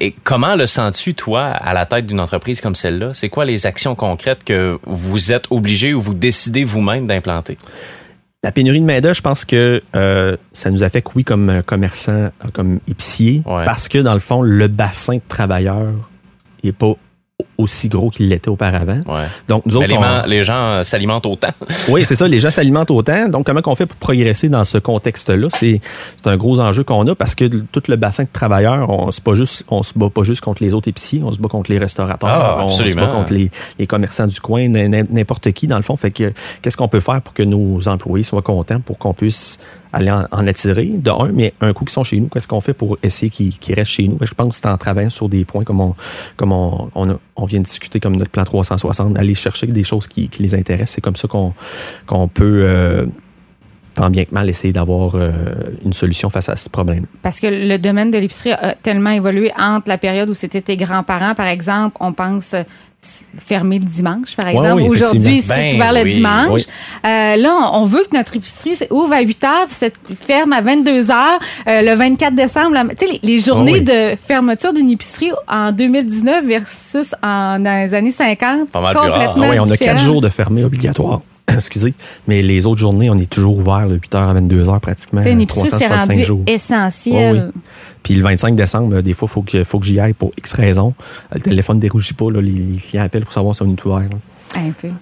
Et 0.00 0.14
comment 0.24 0.56
le 0.56 0.66
sens-tu, 0.66 1.14
toi, 1.14 1.44
à 1.44 1.72
la 1.72 1.86
tête 1.86 2.06
d'une 2.06 2.18
entreprise 2.20 2.60
comme 2.60 2.74
celle-là? 2.74 3.10
C'est 3.14 3.28
quoi 3.28 3.44
les 3.44 3.64
actions 3.64 3.94
concrètes 3.94 4.42
que 4.44 4.78
vous 4.84 5.30
êtes 5.32 5.46
obligé 5.50 5.94
ou 5.94 6.00
vous 6.00 6.14
décidez 6.14 6.64
vous-même 6.64 7.06
d'implanter? 7.06 7.56
La 8.42 8.50
pénurie 8.52 8.80
de 8.80 8.84
main-d'œuvre, 8.84 9.14
je 9.14 9.22
pense 9.22 9.44
que 9.44 9.82
euh, 9.94 10.36
ça 10.52 10.70
nous 10.70 10.82
affecte, 10.82 11.08
oui, 11.14 11.24
comme 11.24 11.62
commerçants, 11.64 12.30
comme 12.52 12.80
épiciers, 12.88 13.42
Ouais. 13.46 13.64
parce 13.64 13.88
que 13.88 13.98
dans 13.98 14.14
le 14.14 14.20
fond, 14.20 14.42
le 14.42 14.66
bassin 14.68 15.14
de 15.16 15.22
travailleurs 15.28 15.92
n'est 16.62 16.72
pas 16.72 16.94
aussi 17.58 17.88
gros 17.88 18.10
qu'il 18.10 18.28
l'était 18.28 18.48
auparavant. 18.48 19.00
Ouais. 19.06 19.24
Donc, 19.48 19.64
nous 19.66 19.76
autres, 19.76 19.86
les, 20.26 20.40
on- 20.40 20.42
gens 20.42 20.54
euh, 20.54 20.84
s'alimentent 20.84 21.26
autant. 21.26 21.50
Oui, 21.88 22.04
c'est 22.04 22.14
ça. 22.14 22.26
Les 22.28 22.40
gens 22.40 22.50
s'alimentent 22.50 22.90
autant. 22.90 23.28
Donc, 23.28 23.46
comment 23.46 23.60
on 23.66 23.74
fait 23.74 23.86
pour 23.86 23.98
progresser 23.98 24.48
dans 24.48 24.64
ce 24.64 24.78
contexte-là? 24.78 25.48
C'est 25.50 25.80
c'est 26.16 26.26
un 26.30 26.36
gros 26.36 26.60
enjeu 26.60 26.82
qu'on 26.84 27.06
a 27.06 27.14
parce 27.14 27.34
que 27.34 27.44
tout 27.46 27.82
le 27.88 27.96
bassin 27.96 28.24
de 28.24 28.28
travailleurs, 28.32 28.88
on 28.90 29.10
se, 29.10 29.20
pas 29.20 29.34
juste, 29.34 29.64
on 29.68 29.82
se 29.82 29.96
bat 29.98 30.08
pas 30.10 30.24
juste 30.24 30.40
contre 30.40 30.62
les 30.62 30.74
autres 30.74 30.88
épiciers, 30.88 31.22
on 31.24 31.32
se 31.32 31.38
bat 31.38 31.48
contre 31.48 31.70
les 31.70 31.78
restaurateurs, 31.78 32.28
Ah, 32.30 32.64
on 32.64 32.68
se 32.68 32.82
bat 32.94 33.06
contre 33.06 33.32
les, 33.32 33.50
les 33.78 33.86
commerçants 33.86 34.26
du 34.26 34.40
coin, 34.40 34.68
n'importe 34.68 35.52
qui, 35.52 35.66
dans 35.66 35.76
le 35.76 35.82
fond. 35.82 35.96
Fait 35.96 36.10
que 36.10 36.32
qu'est-ce 36.62 36.76
qu'on 36.76 36.88
peut 36.88 37.00
faire 37.00 37.20
pour 37.22 37.34
que 37.34 37.42
nos 37.42 37.86
employés 37.88 38.24
soient 38.24 38.42
contents, 38.42 38.80
pour 38.80 38.98
qu'on 38.98 39.14
puisse 39.14 39.58
aller 39.94 40.10
en, 40.10 40.46
attirer, 40.46 40.86
de 40.86 41.10
un, 41.10 41.30
mais 41.32 41.54
un 41.60 41.72
coup 41.72 41.84
qu'ils 41.84 41.92
sont 41.92 42.04
chez 42.04 42.18
nous, 42.18 42.28
qu'est-ce 42.28 42.48
qu'on 42.48 42.60
fait 42.60 42.74
pour 42.74 42.98
essayer 43.02 43.30
qu'ils 43.30 43.74
restent 43.74 43.92
chez 43.92 44.08
nous? 44.08 44.18
Je 44.20 44.34
pense 44.34 44.48
que 44.48 44.54
c'est 44.62 44.68
en 44.68 44.76
travaillant 44.76 45.10
sur 45.10 45.28
des 45.28 45.44
points 45.44 45.64
comme 45.64 45.80
on, 45.80 45.94
comme 46.36 46.52
on, 46.52 46.90
on, 46.94 47.44
vient 47.46 47.60
de 47.60 47.64
discuter, 47.64 48.00
comme 48.00 48.16
notre 48.16 48.30
plan 48.30 48.44
360, 48.44 49.16
aller 49.16 49.34
chercher 49.34 49.66
des 49.68 49.84
choses 49.84 50.06
qui, 50.06 50.28
qui 50.28 50.42
les 50.42 50.54
intéressent. 50.54 50.94
C'est 50.96 51.00
comme 51.00 51.16
ça 51.16 51.28
qu'on 51.28 51.54
qu'on 52.06 52.28
peut, 52.28 52.62
euh, 52.64 53.06
tant 53.94 54.10
bien 54.10 54.24
que 54.24 54.34
mal, 54.34 54.48
essayer 54.48 54.72
d'avoir 54.72 55.14
euh, 55.14 55.30
une 55.84 55.92
solution 55.92 56.28
face 56.30 56.48
à 56.48 56.56
ce 56.56 56.68
problème. 56.68 57.06
Parce 57.22 57.40
que 57.40 57.46
le 57.46 57.78
domaine 57.78 58.10
de 58.10 58.18
l'épicerie 58.18 58.52
a 58.52 58.74
tellement 58.74 59.10
évolué 59.10 59.52
entre 59.58 59.88
la 59.88 59.98
période 59.98 60.28
où 60.28 60.34
c'était 60.34 60.62
tes 60.62 60.76
grands-parents, 60.76 61.34
par 61.34 61.46
exemple, 61.46 61.96
on 62.00 62.12
pense 62.12 62.56
fermer 63.46 63.78
le 63.78 63.84
dimanche, 63.84 64.36
par 64.36 64.48
exemple. 64.48 64.82
oui, 64.82 64.88
Aujourd'hui, 64.88 65.18
effectivement. 65.38 65.54
c'est 65.56 65.68
Ben 65.70 65.74
ouvert 65.76 65.92
le 65.92 66.02
oui, 66.02 66.14
dimanche. 66.14 66.50
oui. 66.52 66.66
Euh, 67.06 67.36
là, 67.36 67.70
on 67.72 67.84
veut 67.84 68.04
que 68.10 68.16
notre 68.16 68.36
épicerie 68.36 68.76
ouvre 68.90 69.12
à 69.12 69.20
8 69.20 69.44
heures, 69.44 69.66
puis 69.66 69.74
se 69.76 69.86
ferme 70.14 70.52
à 70.52 70.60
22 70.60 71.10
heures 71.10 71.38
euh, 71.68 71.82
le 71.82 71.94
24 71.94 72.34
décembre. 72.34 72.76
Tu 72.90 73.06
sais, 73.06 73.12
les, 73.12 73.20
les 73.22 73.38
journées 73.38 73.72
Ah 73.76 73.78
oui. 73.78 74.14
de 74.14 74.16
fermeture 74.26 74.72
d'une 74.72 74.90
épicerie 74.90 75.32
en 75.48 75.72
2019 75.72 76.44
versus 76.46 77.14
en, 77.22 77.58
dans 77.60 77.82
les 77.84 77.94
années 77.94 78.10
50, 78.10 78.70
Pas 78.70 78.80
mal 78.80 78.90
plus 78.92 78.98
rare. 79.00 79.10
Ah 79.12 79.26
complètement 79.26 79.50
oui, 79.50 79.58
on 79.60 79.64
a 79.70 79.76
quatre 79.76 79.96
différent. 79.96 80.12
jours 80.12 80.20
de 80.20 80.28
fermé 80.28 80.64
obligatoire. 80.64 81.20
Excusez. 81.54 81.92
Mais 82.26 82.40
les 82.40 82.64
autres 82.66 82.80
journées, 82.80 83.10
on 83.10 83.18
est 83.18 83.28
toujours 83.28 83.58
ouvert 83.58 83.86
de 83.86 83.98
8h 83.98 84.16
à 84.16 84.34
22h 84.34 84.80
pratiquement. 84.80 85.22
Sais, 85.22 85.32
une 85.32 85.42
épicerie, 85.42 85.68
c'est 85.68 85.84
365 85.86 86.10
rendu 86.14 86.24
jours. 86.24 86.40
essentiel. 86.46 87.34
Oui, 87.34 87.40
oui. 87.54 87.60
Puis 88.04 88.14
le 88.14 88.22
25 88.22 88.54
décembre, 88.54 89.00
des 89.00 89.14
fois, 89.14 89.26
il 89.28 89.32
faut 89.32 89.42
que, 89.42 89.64
faut 89.64 89.80
que 89.80 89.86
j'y 89.86 89.98
aille 89.98 90.12
pour 90.12 90.30
X 90.38 90.52
raisons. 90.52 90.94
Le 91.34 91.40
téléphone 91.40 91.76
ne 91.76 91.80
dérougit 91.80 92.12
pas. 92.14 92.30
Là, 92.30 92.40
les, 92.40 92.52
les 92.52 92.76
clients 92.76 93.02
appellent 93.02 93.24
pour 93.24 93.32
savoir 93.32 93.56
si 93.56 93.62
on 93.62 93.72
est 93.72 93.84
ouvert. 93.84 94.08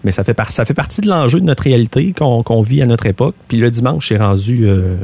Mais 0.02 0.12
ça 0.12 0.24
fait, 0.24 0.32
par- 0.32 0.50
ça 0.50 0.64
fait 0.64 0.72
partie 0.72 1.02
de 1.02 1.08
l'enjeu 1.08 1.38
de 1.40 1.44
notre 1.44 1.64
réalité 1.64 2.14
qu'on 2.14 2.42
qu'on 2.42 2.62
vit 2.62 2.80
à 2.80 2.86
notre 2.86 3.04
époque. 3.04 3.34
Puis 3.48 3.58
le 3.58 3.70
dimanche, 3.70 4.08
c'est 4.08 4.16
rendu 4.16 4.62
euh, 4.66 4.96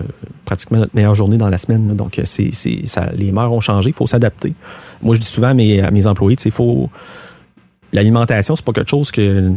pratiquement 0.47 0.78
notre 0.78 0.95
meilleure 0.97 1.14
journée 1.14 1.37
dans 1.37 1.50
la 1.50 1.59
semaine. 1.59 1.87
là. 1.88 1.93
Donc, 1.95 2.19
euh, 2.19 2.23
c'est, 2.25 2.49
c'est, 2.52 2.87
ça, 2.87 3.11
les 3.14 3.31
mœurs 3.31 3.52
ont 3.52 3.61
changé. 3.61 3.90
Il 3.90 3.95
faut 3.95 4.07
s'adapter. 4.07 4.55
Moi, 5.02 5.14
je 5.17 5.21
dis 5.21 5.26
souvent 5.26 5.49
à 5.49 5.55
mes, 5.55 5.83
à 5.83 5.90
mes 5.90 6.07
employés, 6.07 6.37
sais, 6.38 6.50
faut... 6.50 6.89
l'alimentation, 7.93 8.56
c'est 8.56 8.65
pas 8.65 8.73
quelque 8.73 8.91
chose 8.91 9.11
que 9.11 9.52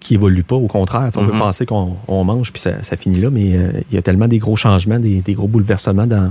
qui 0.00 0.14
évolue 0.14 0.42
pas. 0.42 0.56
Au 0.56 0.66
contraire, 0.66 1.08
on 1.16 1.24
peut 1.24 1.32
Mhm. 1.32 1.38
penser 1.38 1.64
qu'on 1.64 1.96
on 2.08 2.24
mange 2.24 2.52
puis 2.52 2.60
ça, 2.60 2.82
ça 2.82 2.96
finit 2.96 3.20
là, 3.20 3.30
mais 3.30 3.56
euh, 3.56 3.72
il 3.90 3.94
y 3.94 3.98
a 3.98 4.02
tellement 4.02 4.26
des 4.26 4.38
gros 4.40 4.56
changements, 4.56 4.98
des, 4.98 5.20
des 5.20 5.34
gros 5.34 5.46
bouleversements 5.46 6.08
dans 6.08 6.30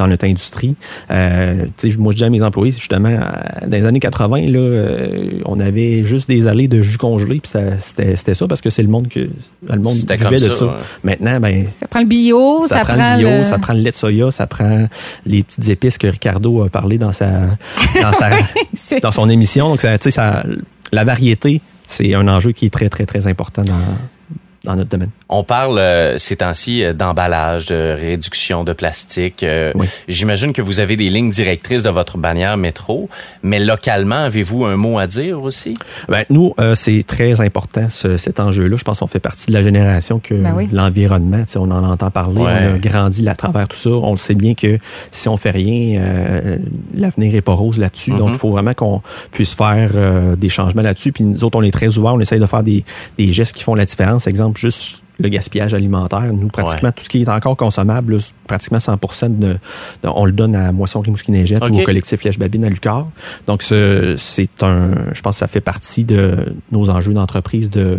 dans 0.00 0.08
notre 0.08 0.24
industrie. 0.26 0.74
Euh, 1.10 1.66
tu 1.76 1.90
sais, 1.92 1.98
moi, 1.98 2.12
je 2.12 2.16
dis 2.18 2.24
à 2.24 2.30
mes 2.30 2.42
employés, 2.42 2.72
justement, 2.72 3.08
euh, 3.10 3.66
dans 3.66 3.76
les 3.76 3.84
années 3.86 4.00
80, 4.00 4.46
là, 4.48 4.58
euh, 4.58 5.40
on 5.44 5.60
avait 5.60 6.04
juste 6.04 6.28
des 6.28 6.46
allées 6.46 6.68
de 6.68 6.80
jus 6.82 6.98
congelé, 6.98 7.40
puis 7.40 7.50
ça- 7.50 7.78
c'était 7.80 8.16
c'était 8.16 8.34
ça 8.34 8.46
parce 8.48 8.60
que 8.60 8.70
c'est 8.70 8.82
le 8.82 8.88
monde 8.88 9.08
que 9.08 9.20
le 9.20 9.78
monde 9.78 9.92
vivait 9.92 10.16
comme 10.18 10.34
de 10.34 10.38
ça, 10.38 10.54
ça. 10.54 10.64
ouais. 10.66 10.72
Maintenant, 11.04 11.38
ben, 11.40 11.64
Ça 11.78 11.86
prend 11.88 12.00
le 12.00 12.06
bio, 12.06 12.62
ça, 12.66 12.78
ça, 12.78 12.84
prend, 12.84 13.12
le 13.12 13.18
bio, 13.18 13.28
le- 13.38 13.44
ça 13.44 13.58
prend 13.58 13.72
le 13.74 13.80
lait 13.80 13.90
de 13.90 13.96
soya, 13.96 14.30
ça 14.30 14.46
prend 14.46 14.86
les 15.26 15.42
petites 15.42 15.68
épices 15.68 15.98
que 15.98 16.06
Ricardo 16.06 16.62
a 16.62 16.68
parlé 16.68 16.96
dans 16.98 17.12
sa 17.12 17.30
dans 18.00 18.12
sa 18.12 18.30
dans 19.02 19.10
son 19.12 19.28
émission. 19.28 19.68
Donc, 19.68 19.80
ça, 19.82 19.98
tu 19.98 20.04
sais, 20.04 20.10
ça, 20.10 20.44
la 20.92 21.04
variété, 21.04 21.60
c'est 21.86 22.14
un 22.14 22.26
enjeu 22.28 22.52
qui 22.52 22.66
est 22.66 22.70
très, 22.70 22.88
très, 22.88 23.04
très 23.06 23.26
important 23.26 23.62
dans, 23.62 23.74
dans 24.64 24.76
notre 24.76 24.90
domaine. 24.90 25.10
On 25.30 25.42
parle 25.42 25.78
euh, 25.78 26.18
ces 26.18 26.36
temps-ci 26.36 26.84
euh, 26.84 26.92
d'emballage, 26.92 27.66
de 27.66 27.96
réduction 27.98 28.62
de 28.64 28.72
plastique. 28.74 29.42
Euh, 29.42 29.72
Oui. 29.74 29.86
J'imagine 30.08 30.52
que 30.52 30.60
vous 30.60 30.80
avez 30.80 30.96
des 30.96 31.08
lignes 31.08 31.30
directrices 31.30 31.82
de 31.82 31.88
votre 31.90 32.18
bannière 32.18 32.56
métro, 32.58 33.08
mais 33.42 33.58
localement, 33.58 34.24
avez-vous 34.24 34.64
un 34.66 34.76
mot 34.76 34.98
à 34.98 35.06
dire 35.06 35.42
aussi? 35.42 35.74
Ben, 36.08 36.24
nous, 36.28 36.52
euh, 36.60 36.74
c'est 36.74 37.02
très 37.06 37.40
important 37.40 37.88
ce- 37.88 38.16
cet 38.18 38.38
enjeu-là. 38.40 38.76
Je 38.76 38.84
pense 38.84 39.00
qu'on 39.00 39.06
fait 39.06 39.18
partie 39.20 39.46
de 39.46 39.52
la 39.54 39.62
génération 39.62 40.18
que 40.18 40.34
Ben 40.34 40.52
oui. 40.54 40.68
l'environnement, 40.72 41.42
on 41.56 41.70
en 41.70 41.84
entend 41.84 42.10
parler, 42.10 42.40
Ouais. 42.42 42.68
on 42.70 42.74
a 42.74 42.78
grandi 42.78 43.26
à 43.28 43.34
travers 43.34 43.66
tout 43.68 43.76
ça. 43.78 43.90
On 43.90 44.12
le 44.12 44.18
sait 44.18 44.34
bien 44.34 44.54
que 44.54 44.78
si 45.10 45.28
on 45.28 45.36
fait 45.38 45.50
rien, 45.52 46.00
euh, 46.00 46.58
l'avenir 46.94 47.34
est 47.34 47.40
pas 47.40 47.52
rose 47.54 47.78
là-dessus. 47.78 48.10
Donc, 48.10 48.28
Mhm. 48.28 48.34
il 48.34 48.38
faut 48.38 48.50
vraiment 48.50 48.74
qu'on 48.74 49.00
puisse 49.32 49.54
faire 49.54 49.92
euh, 49.94 50.36
des 50.36 50.48
changements 50.48 50.82
là-dessus. 50.82 51.12
Puis 51.12 51.24
nous 51.24 51.44
autres, 51.44 51.56
on 51.58 51.62
est 51.62 51.70
très 51.70 51.96
ouverts, 51.96 52.14
on 52.14 52.20
essaye 52.20 52.40
de 52.40 52.46
faire 52.46 52.62
des, 52.62 52.84
des 53.16 53.32
gestes 53.32 53.54
qui 53.56 53.62
font 53.62 53.74
la 53.74 53.84
différence. 53.86 54.26
Exemple, 54.26 54.49
juste 54.56 55.02
le 55.20 55.28
gaspillage 55.28 55.74
alimentaire. 55.74 56.24
Nous, 56.32 56.48
pratiquement, 56.48 56.92
tout 56.92 57.04
ce 57.04 57.08
qui 57.08 57.22
est 57.22 57.28
encore 57.28 57.56
consommable, 57.56 58.14
là, 58.14 58.18
pratiquement 58.46 58.80
100 58.80 58.98
de, 59.28 59.36
de- 59.52 59.58
on 60.04 60.24
le 60.24 60.32
donne 60.32 60.54
à 60.56 60.72
Moisson 60.72 61.00
Rimouski 61.00 61.30
Neigette 61.32 61.60
ou 61.70 61.74
au 61.82 61.84
collectif 61.84 62.24
Lèche 62.24 62.38
Babine 62.38 62.64
à 62.64 62.68
Lucar. 62.68 63.06
Donc, 63.46 63.62
ce- 63.62 64.14
c'est 64.18 64.62
un, 64.62 64.90
je 65.12 65.20
pense 65.22 65.36
que 65.36 65.38
ça 65.40 65.46
fait 65.46 65.60
partie 65.60 66.04
de 66.04 66.54
nos 66.72 66.90
enjeux 66.90 67.12
d'entreprise 67.12 67.70
de 67.70 67.98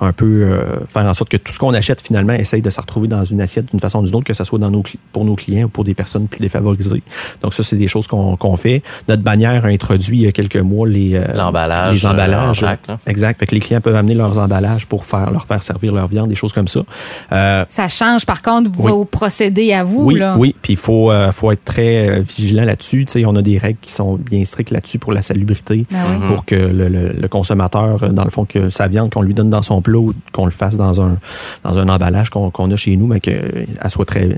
un 0.00 0.12
peu 0.12 0.24
euh, 0.44 0.84
faire 0.86 1.04
en 1.04 1.14
sorte 1.14 1.30
que 1.30 1.36
tout 1.36 1.52
ce 1.52 1.58
qu'on 1.58 1.74
achète 1.74 2.00
finalement 2.00 2.32
essaye 2.32 2.62
de 2.62 2.70
se 2.70 2.80
retrouver 2.80 3.08
dans 3.08 3.24
une 3.24 3.40
assiette 3.40 3.66
d'une 3.70 3.80
façon 3.80 4.00
ou 4.00 4.04
d'une 4.04 4.14
autre, 4.14 4.24
que 4.26 4.34
ce 4.34 4.44
soit 4.44 4.58
dans 4.58 4.70
nos, 4.70 4.82
pour 5.12 5.24
nos 5.24 5.34
clients 5.36 5.66
ou 5.66 5.68
pour 5.68 5.84
des 5.84 5.94
personnes 5.94 6.28
plus 6.28 6.40
défavorisées. 6.40 7.02
Donc, 7.42 7.54
ça, 7.54 7.62
c'est 7.62 7.76
des 7.76 7.88
choses 7.88 8.06
qu'on 8.06 8.56
fait. 8.56 8.82
Notre 9.08 9.22
bannière 9.22 9.64
a 9.64 9.68
introduit 9.68 10.18
il 10.20 10.24
y 10.24 10.28
a 10.28 10.32
quelques 10.32 10.56
mois 10.56 10.86
les, 10.88 11.14
euh, 11.14 11.24
les 11.94 12.06
emballages. 12.06 12.62
euh, 12.62 12.66
vrac, 12.66 12.86
là. 12.88 12.98
exact. 13.06 13.38
Fait 13.40 13.46
que 13.46 13.54
les 13.54 13.60
clients 13.60 13.80
peuvent 13.80 13.96
amener 13.96 14.14
leurs 14.14 14.38
emballages 14.38 14.86
pour 14.86 15.04
faire, 15.04 15.30
leur 15.30 15.46
faire 15.46 15.62
servir 15.62 15.92
leur 15.92 16.08
viande, 16.08 16.28
des 16.28 16.34
choses 16.34 16.52
comme 16.52 16.59
ça. 16.68 16.80
Euh, 17.32 17.64
Ça 17.68 17.88
change, 17.88 18.26
par 18.26 18.42
contre, 18.42 18.70
Oui. 18.78 18.90
vos 18.90 19.04
procédés 19.04 19.72
à 19.72 19.84
vous. 19.84 20.04
oui, 20.06 20.18
là. 20.18 20.36
oui. 20.38 20.54
Puis 20.62 20.74
il 20.74 20.78
faut, 20.78 21.10
euh, 21.10 21.32
faut 21.32 21.50
être 21.52 21.64
très 21.64 22.08
euh, 22.08 22.20
vigilant 22.20 22.64
là-dessus. 22.64 23.04
Tu 23.06 23.12
sais, 23.20 23.24
on 23.26 23.34
a 23.36 23.42
des 23.42 23.58
règles 23.58 23.78
qui 23.80 23.92
sont 23.92 24.14
bien 24.16 24.44
strictes 24.44 24.70
là-dessus 24.70 24.98
pour 24.98 25.12
la 25.12 25.22
salubrité, 25.22 25.86
Ben 25.90 25.98
oui. 26.20 26.26
pour 26.28 26.44
que 26.44 26.54
le, 26.54 26.88
le- 26.88 27.12
le 27.12 27.28
consommateur, 27.28 28.12
dans 28.12 28.24
le 28.24 28.30
fond, 28.30 28.44
que 28.44 28.70
sa 28.70 28.88
viande 28.88 29.10
qu'on 29.10 29.22
lui 29.22 29.34
donne 29.34 29.50
dans 29.50 29.62
son 29.62 29.82
plat 29.82 29.98
ou 29.98 30.12
qu'on 30.32 30.44
le 30.44 30.50
fasse 30.50 30.76
dans 30.76 31.00
un 31.02 31.18
dans 31.64 31.78
un 31.78 31.88
emballage 31.88 32.30
qu'on 32.30 32.50
qu'on 32.50 32.70
a 32.70 32.76
chez 32.76 32.96
nous, 32.96 33.06
mais 33.06 33.20
qu'elle 33.20 33.66
soit 33.88 34.04
très 34.06 34.28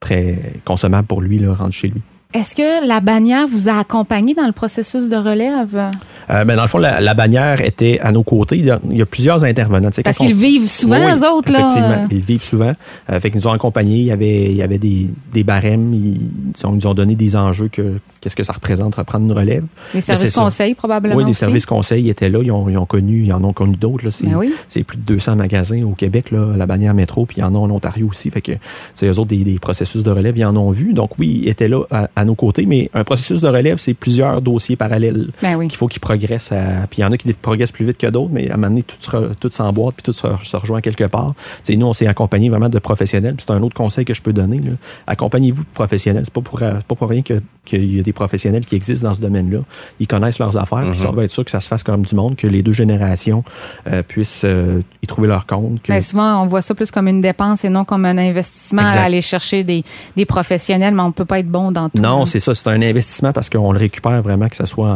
très 0.00 0.40
consommable 0.64 1.06
pour 1.06 1.20
lui, 1.20 1.38
là, 1.38 1.54
rendu 1.54 1.76
chez 1.76 1.88
lui. 1.88 2.00
Est-ce 2.34 2.54
que 2.54 2.86
la 2.86 3.00
bannière 3.00 3.46
vous 3.48 3.70
a 3.70 3.78
accompagné 3.78 4.34
dans 4.34 4.44
le 4.46 4.52
processus 4.52 5.08
de 5.08 5.16
relève? 5.16 5.90
Euh, 6.28 6.44
ben, 6.44 6.56
dans 6.56 6.62
le 6.62 6.68
fond, 6.68 6.76
la, 6.76 7.00
la 7.00 7.14
bannière 7.14 7.62
était 7.62 7.98
à 8.02 8.12
nos 8.12 8.22
côtés. 8.22 8.58
Il 8.58 8.66
y 8.66 8.70
a, 8.70 8.78
il 8.90 8.98
y 8.98 9.02
a 9.02 9.06
plusieurs 9.06 9.44
intervenants. 9.44 9.88
Tu 9.88 9.96
sais, 9.96 10.02
Parce 10.02 10.18
qu'ils 10.18 10.34
vivent 10.34 10.68
souvent, 10.68 10.98
Oui, 10.98 11.10
eux 11.10 11.26
autres, 11.26 11.50
là. 11.50 11.60
Effectivement, 11.60 12.06
ils 12.10 12.20
vivent 12.20 12.44
souvent. 12.44 12.72
Euh, 13.10 13.18
fait 13.18 13.30
qu'ils 13.30 13.40
nous 13.40 13.46
ont 13.46 13.52
accompagnés. 13.52 13.96
Il 13.96 14.04
y 14.04 14.12
avait, 14.12 14.44
il 14.50 14.56
y 14.56 14.62
avait 14.62 14.76
des, 14.78 15.08
des 15.32 15.42
barèmes. 15.42 15.94
Ils, 15.94 16.20
ils 16.62 16.70
nous 16.70 16.86
ont 16.86 16.92
donné 16.92 17.14
des 17.14 17.34
enjeux 17.34 17.68
que 17.72 17.98
qu'est-ce 18.20 18.36
que 18.36 18.44
ça 18.44 18.52
représente 18.52 18.96
reprendre 18.96 19.24
une 19.24 19.32
relève. 19.32 19.64
Les 19.94 20.02
services 20.02 20.34
conseils, 20.34 20.74
probablement. 20.74 21.14
Oui, 21.16 21.24
les 21.24 21.30
aussi. 21.30 21.40
services 21.40 21.64
conseils 21.64 22.10
étaient 22.10 22.28
là. 22.28 22.40
Ils 22.42 22.52
ont, 22.52 22.68
ils 22.68 22.76
ont 22.76 22.84
connu, 22.84 23.22
ils 23.24 23.32
en 23.32 23.42
ont 23.42 23.54
connu 23.54 23.76
d'autres. 23.76 24.10
C'est 24.10 24.26
Ben 24.26 24.36
oui. 24.36 24.52
c'est 24.68 24.84
plus 24.84 24.98
de 24.98 25.02
200 25.02 25.36
magasins 25.36 25.82
au 25.84 25.92
Québec, 25.92 26.30
là, 26.30 26.48
la 26.54 26.66
bannière 26.66 26.92
métro, 26.92 27.24
puis 27.24 27.38
il 27.38 27.40
y 27.40 27.44
en 27.44 27.54
a 27.54 27.58
en 27.58 27.70
Ontario 27.70 28.06
aussi. 28.10 28.28
Fait 28.30 28.42
que 28.42 28.52
c'est 28.94 29.06
eux 29.06 29.18
autres 29.18 29.28
des, 29.28 29.44
des 29.44 29.58
processus 29.58 30.02
de 30.02 30.10
relève, 30.10 30.36
ils 30.36 30.44
en 30.44 30.56
ont 30.56 30.72
vu. 30.72 30.92
Donc 30.92 31.12
oui, 31.18 31.40
ils 31.44 31.48
étaient 31.48 31.68
là 31.68 31.84
à, 31.90 32.08
à 32.18 32.24
nos 32.24 32.34
côtés, 32.34 32.66
mais 32.66 32.90
un 32.94 33.04
processus 33.04 33.40
de 33.40 33.48
relève, 33.48 33.78
c'est 33.78 33.94
plusieurs 33.94 34.42
dossiers 34.42 34.76
parallèles 34.76 35.28
Ben 35.42 35.56
oui. 35.56 35.68
qu'il 35.68 35.76
faut 35.78 35.88
qu'ils 35.88 36.00
progressent. 36.00 36.52
À... 36.52 36.86
Puis 36.90 36.98
il 36.98 37.00
y 37.02 37.04
en 37.04 37.12
a 37.12 37.16
qui 37.16 37.32
progressent 37.32 37.72
plus 37.72 37.86
vite 37.86 37.98
que 37.98 38.06
d'autres, 38.06 38.30
mais 38.32 38.50
à 38.50 38.54
un 38.54 38.56
moment 38.56 38.68
donné, 38.68 38.82
tout, 38.82 38.96
se 39.00 39.10
re- 39.10 39.34
tout 39.38 39.50
s'emboîte, 39.50 39.94
puis 39.96 40.02
tout 40.02 40.12
se, 40.12 40.26
re- 40.26 40.44
se 40.44 40.56
rejoint 40.56 40.80
quelque 40.80 41.04
part. 41.04 41.34
C'est 41.62 41.76
nous, 41.76 41.86
on 41.86 41.92
s'est 41.92 42.06
accompagnés 42.06 42.48
vraiment 42.50 42.68
de 42.68 42.78
professionnels. 42.78 43.34
Puis 43.36 43.44
c'est 43.48 43.54
un 43.54 43.62
autre 43.62 43.74
conseil 43.74 44.04
que 44.04 44.14
je 44.14 44.22
peux 44.22 44.32
donner. 44.32 44.58
là. 44.58 44.72
Accompagnez-vous 45.06 45.62
de 45.62 45.68
professionnels. 45.74 46.22
C'est 46.24 46.34
pas 46.34 46.40
pour, 46.40 46.58
c'est 46.58 46.84
pas 46.84 46.94
pour 46.94 47.08
rien 47.08 47.22
que- 47.22 47.40
qu'il 47.64 47.96
y 47.96 48.00
a 48.00 48.02
des 48.02 48.12
professionnels 48.12 48.64
qui 48.64 48.74
existent 48.76 49.08
dans 49.08 49.14
ce 49.14 49.20
domaine-là. 49.20 49.58
Ils 50.00 50.06
connaissent 50.06 50.38
leurs 50.38 50.56
affaires, 50.56 50.88
puis 50.90 50.98
ça 50.98 51.10
va 51.10 51.24
être 51.24 51.30
sûr 51.30 51.44
que 51.44 51.50
ça 51.50 51.60
se 51.60 51.68
fasse 51.68 51.82
comme 51.82 52.04
du 52.04 52.14
monde, 52.14 52.34
que 52.36 52.46
les 52.46 52.62
deux 52.62 52.72
générations 52.72 53.44
euh, 53.90 54.02
puissent 54.02 54.42
euh, 54.44 54.80
y 55.02 55.06
trouver 55.06 55.28
leur 55.28 55.46
compte. 55.46 55.82
que- 55.82 55.92
Ben, 55.92 56.00
souvent, 56.00 56.42
on 56.42 56.46
voit 56.46 56.62
ça 56.62 56.74
plus 56.74 56.90
comme 56.90 57.08
une 57.08 57.20
dépense 57.20 57.64
et 57.64 57.68
non 57.68 57.84
comme 57.84 58.04
un 58.06 58.16
investissement 58.16 58.82
Exact. 58.82 58.98
à 58.98 59.02
aller 59.02 59.20
chercher 59.20 59.64
des, 59.64 59.84
des 60.16 60.24
professionnels, 60.24 60.94
mais 60.94 61.02
on 61.02 61.08
ne 61.08 61.12
peut 61.12 61.24
pas 61.26 61.40
être 61.40 61.48
bon 61.50 61.70
dans 61.70 61.90
tout. 61.90 62.00
Non, 62.00 62.07
hein? 62.08 62.26
c'est 62.26 62.40
ça. 62.40 62.54
C'est 62.54 62.68
un 62.68 62.82
investissement 62.82 63.32
parce 63.32 63.48
qu'on 63.50 63.72
le 63.72 63.78
récupère 63.78 64.22
vraiment, 64.22 64.48
que 64.48 64.56
ce 64.56 64.66
soit 64.66 64.90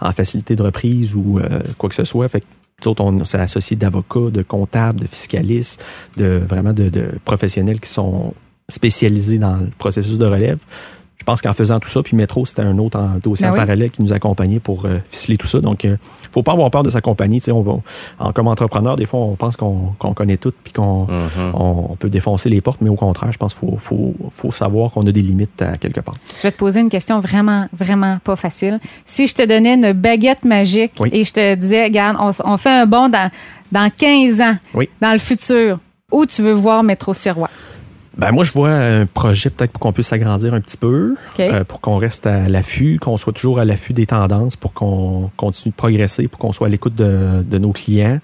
en, 0.00 0.08
en 0.08 0.12
facilité 0.12 0.56
de 0.56 0.62
reprise 0.62 1.14
ou 1.14 1.38
euh, 1.38 1.60
quoi 1.78 1.88
que 1.88 1.94
ce 1.94 2.04
soit. 2.04 2.28
Fait 2.28 2.40
que 2.40 2.46
nous 2.84 2.90
autres, 2.90 3.02
on 3.02 3.24
s'est 3.24 3.38
associé 3.38 3.76
d'avocats, 3.76 4.30
de 4.30 4.42
comptables, 4.42 5.00
de 5.00 5.06
fiscalistes, 5.06 5.84
de 6.16 6.42
vraiment 6.46 6.72
de, 6.72 6.88
de 6.88 7.18
professionnels 7.24 7.80
qui 7.80 7.88
sont 7.88 8.34
spécialisés 8.68 9.38
dans 9.38 9.56
le 9.56 9.70
processus 9.78 10.18
de 10.18 10.26
relève. 10.26 10.58
Je 11.26 11.32
pense 11.32 11.42
qu'en 11.42 11.54
faisant 11.54 11.80
tout 11.80 11.88
ça, 11.88 12.04
puis 12.04 12.16
Métro, 12.16 12.46
c'était 12.46 12.62
un 12.62 12.78
autre 12.78 13.00
en- 13.00 13.18
dossier 13.20 13.46
Ben 13.46 13.50
en 13.50 13.54
oui. 13.54 13.58
parallèle 13.58 13.90
qui 13.90 14.00
nous 14.00 14.12
accompagnait 14.12 14.60
pour 14.60 14.84
euh, 14.84 14.98
ficeler 15.08 15.36
tout 15.36 15.48
ça. 15.48 15.58
Donc, 15.60 15.82
il 15.82 15.98
faut 16.30 16.44
pas 16.44 16.52
avoir 16.52 16.70
peur 16.70 16.84
de 16.84 16.90
s'accompagner. 16.90 17.40
Tu 17.40 17.46
sais, 17.46 17.50
on 17.50 17.62
va- 17.62 17.78
en, 18.20 18.32
comme 18.32 18.46
entrepreneur, 18.46 18.94
des 18.94 19.06
fois, 19.06 19.18
on 19.18 19.34
pense 19.34 19.56
qu'on 19.56 19.96
connaît 20.14 20.36
tout, 20.36 20.52
puis 20.62 20.72
qu'on 20.72 21.08
on, 21.52 21.86
on 21.90 21.96
peut 21.96 22.08
défoncer 22.08 22.48
les 22.48 22.60
portes, 22.60 22.80
mais 22.80 22.90
au 22.90 22.94
contraire, 22.94 23.32
je 23.32 23.38
pense 23.38 23.54
qu'il 23.54 23.68
faut, 23.68 23.76
faut, 23.76 24.14
faut 24.30 24.52
savoir 24.52 24.92
qu'on 24.92 25.04
a 25.04 25.10
des 25.10 25.20
limites 25.22 25.60
à 25.62 25.76
quelque 25.76 25.98
part. 26.00 26.14
Je 26.36 26.42
vais 26.44 26.52
te 26.52 26.58
poser 26.58 26.78
une 26.78 26.90
question 26.90 27.18
vraiment, 27.18 27.66
vraiment 27.72 28.18
pas 28.22 28.36
facile. 28.36 28.78
Si 29.04 29.26
je 29.26 29.34
te 29.34 29.44
donnais 29.44 29.74
une 29.74 29.92
baguette 29.94 30.44
magique 30.44 30.92
Oui. 31.00 31.08
et 31.12 31.24
je 31.24 31.32
te 31.32 31.54
disais, 31.56 31.82
regarde, 31.86 32.16
on, 32.20 32.56
fait 32.56 32.70
un 32.70 32.86
bond 32.86 33.08
dans, 33.08 33.32
dans 33.72 33.90
15 33.90 34.40
ans, 34.42 34.54
Oui. 34.74 34.88
dans 35.00 35.10
le 35.10 35.18
futur, 35.18 35.80
où 36.12 36.24
tu 36.24 36.42
veux 36.42 36.52
voir 36.52 36.84
Métro 36.84 37.12
Sirois? 37.12 37.50
Ben 38.18 38.32
moi, 38.32 38.44
je 38.44 38.52
vois 38.52 38.70
un 38.70 39.04
projet 39.04 39.50
peut-être 39.50 39.72
pour 39.72 39.80
qu'on 39.80 39.92
puisse 39.92 40.06
s'agrandir 40.06 40.54
un 40.54 40.60
petit 40.62 40.78
peu, 40.78 41.16
OK. 41.34 41.40
euh, 41.40 41.64
pour 41.64 41.82
qu'on 41.82 41.96
reste 41.96 42.26
à 42.26 42.48
l'affût, 42.48 42.98
qu'on 42.98 43.18
soit 43.18 43.34
toujours 43.34 43.58
à 43.58 43.66
l'affût 43.66 43.92
des 43.92 44.06
tendances, 44.06 44.56
pour 44.56 44.72
qu'on 44.72 45.30
continue 45.36 45.70
de 45.72 45.76
progresser, 45.76 46.26
pour 46.26 46.38
qu'on 46.40 46.52
soit 46.52 46.68
à 46.68 46.70
l'écoute 46.70 46.94
de, 46.94 47.42
de 47.42 47.58
nos 47.58 47.72
clients. 47.72 48.18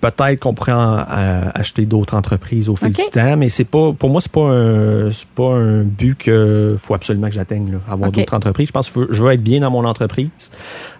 Peut-être 0.00 0.40
qu'on 0.40 0.54
pourrait 0.54 0.72
en- 0.72 0.98
euh, 1.10 1.42
acheter 1.54 1.84
d'autres 1.84 2.14
entreprises 2.16 2.70
au 2.70 2.76
fil 2.76 2.88
du 2.88 3.02
temps, 3.12 3.36
mais 3.36 3.50
c'est 3.50 3.64
pas, 3.64 3.92
pour 3.92 4.08
moi, 4.08 4.22
c'est 4.22 4.32
pas 4.32 4.48
un, 4.50 5.12
c'est 5.12 5.28
pas 5.28 5.52
un 5.54 5.82
but 5.82 6.16
que 6.16 6.76
faut 6.80 6.94
absolument 6.94 7.26
que 7.28 7.34
j'atteigne, 7.34 7.70
là, 7.72 7.78
avoir 7.86 8.10
d'autres 8.22 8.34
entreprises. 8.34 8.68
Je 8.68 8.72
pense 8.72 8.90
que 8.90 8.94
je 9.00 9.06
veux- 9.06 9.12
je 9.12 9.22
veux 9.24 9.32
être 9.32 9.42
bien 9.42 9.60
dans 9.60 9.70
mon 9.70 9.84
entreprise. 9.84 10.30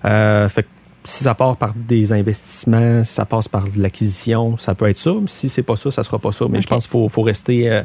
Euh, 0.04 0.48
fait 0.50 0.64
que 0.64 0.68
si 1.05 1.25
ça 1.25 1.35
part 1.35 1.57
par 1.57 1.75
des 1.75 2.12
investissements, 2.12 3.05
si 3.05 3.12
ça 3.14 3.25
passe 3.27 3.47
par 3.49 3.64
de 3.64 3.81
l'acquisition, 3.81 4.57
ça 4.57 4.75
peut 4.75 4.88
être 4.88 4.97
ça. 4.99 5.12
Si 5.27 5.49
c'est 5.49 5.62
pas 5.62 5.77
ça, 5.77 5.90
ça 5.90 6.03
sera 6.03 6.19
pas 6.19 6.33
ça. 6.33 6.47
Mais 6.51 6.61
je 6.61 6.67
pense 6.67 6.87
qu'il 6.87 6.93
faut, 6.93 7.09
faut 7.09 7.23
rester 7.23 7.71
euh, 7.71 7.83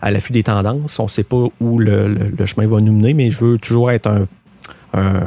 à 0.00 0.10
l'affût 0.10 0.32
des 0.32 0.42
tendances. 0.42 0.98
On 0.98 1.04
ne 1.04 1.08
sait 1.08 1.24
pas 1.24 1.44
où 1.60 1.78
le, 1.78 2.08
le- 2.08 2.32
le 2.36 2.46
chemin 2.46 2.66
va 2.66 2.80
nous 2.80 2.92
mener, 2.94 3.12
mais 3.14 3.28
je 3.30 3.44
veux 3.44 3.58
toujours 3.58 3.90
être 3.90 4.06
un, 4.06 4.26
un, 4.94 5.22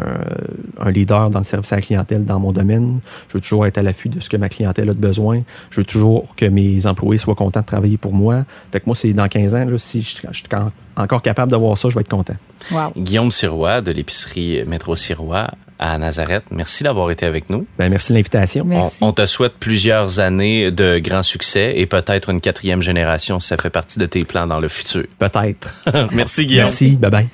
un 0.80 0.92
leader 0.92 1.30
dans 1.30 1.40
le 1.40 1.46
service 1.46 1.72
à 1.72 1.76
la 1.76 1.82
clientèle 1.82 2.26
dans 2.26 2.40
mon 2.40 2.52
domaine. 2.52 3.00
Je 3.28 3.34
veux 3.36 3.42
toujours 3.42 3.68
être 3.68 3.78
à 3.78 3.84
l'affût 3.84 4.10
de 4.10 4.20
ce 4.20 4.30
que 4.30 4.38
ma 4.38 4.50
clientèle 4.50 4.90
a 4.90 4.94
de 4.94 5.00
besoin. 5.00 5.44
Je 5.70 5.82
veux 5.82 5.86
toujours 5.86 6.36
que 6.36 6.46
mes 6.46 6.88
employés 6.88 7.20
soient 7.20 7.36
contents 7.36 7.62
de 7.62 7.66
travailler 7.66 7.98
pour 7.98 8.14
moi. 8.14 8.46
Fait 8.72 8.80
que 8.80 8.86
moi, 8.88 8.96
c'est 8.96 9.14
dans 9.14 9.28
15 9.28 9.54
ans, 9.56 9.66
là, 9.66 9.78
si 9.78 10.02
je, 10.02 10.18
je 10.32 10.38
suis 10.38 10.46
en- 10.56 10.72
encore 11.02 11.22
capable 11.22 11.52
d'avoir 11.52 11.78
ça, 11.78 11.90
je 11.90 11.96
vais 11.96 12.02
être 12.02 12.10
content. 12.10 12.36
Wow. 12.72 12.92
Guillaume 12.98 13.32
Sirois 13.32 13.82
de 13.82 13.92
l'épicerie 13.92 14.64
Métro 14.66 14.96
Sirois 14.96 15.52
à 15.80 15.98
Nazareth, 15.98 16.44
merci 16.52 16.84
d'avoir 16.84 17.10
été 17.10 17.26
avec 17.26 17.50
nous. 17.50 17.66
Ben, 17.78 17.90
merci 17.90 18.12
de 18.12 18.18
l'invitation. 18.18 18.64
On, 18.66 18.68
Merci. 18.68 18.98
on 19.02 19.14
te 19.14 19.26
souhaite 19.26 19.54
plusieurs 19.60 20.20
années 20.20 20.72
de 20.72 21.00
grands 21.00 21.24
succès 21.24 21.74
et 21.78 21.86
peut-être 21.86 22.30
une 22.30 22.42
quatrième 22.42 22.82
génération 22.82 23.40
si 23.40 23.48
ça 23.48 23.58
fait 23.58 23.70
partie 23.70 23.98
de 23.98 24.06
tes 24.06 24.26
plans 24.26 24.46
dans 24.46 24.60
le 24.60 24.68
futur. 24.68 25.06
Peut-être. 25.18 25.74
merci 26.12 26.46
Guillaume. 26.46 26.66
Merci. 26.66 26.96
Bye 26.98 27.10
bye. 27.12 27.28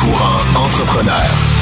Courant 0.00 0.64
entrepreneur. 0.64 1.53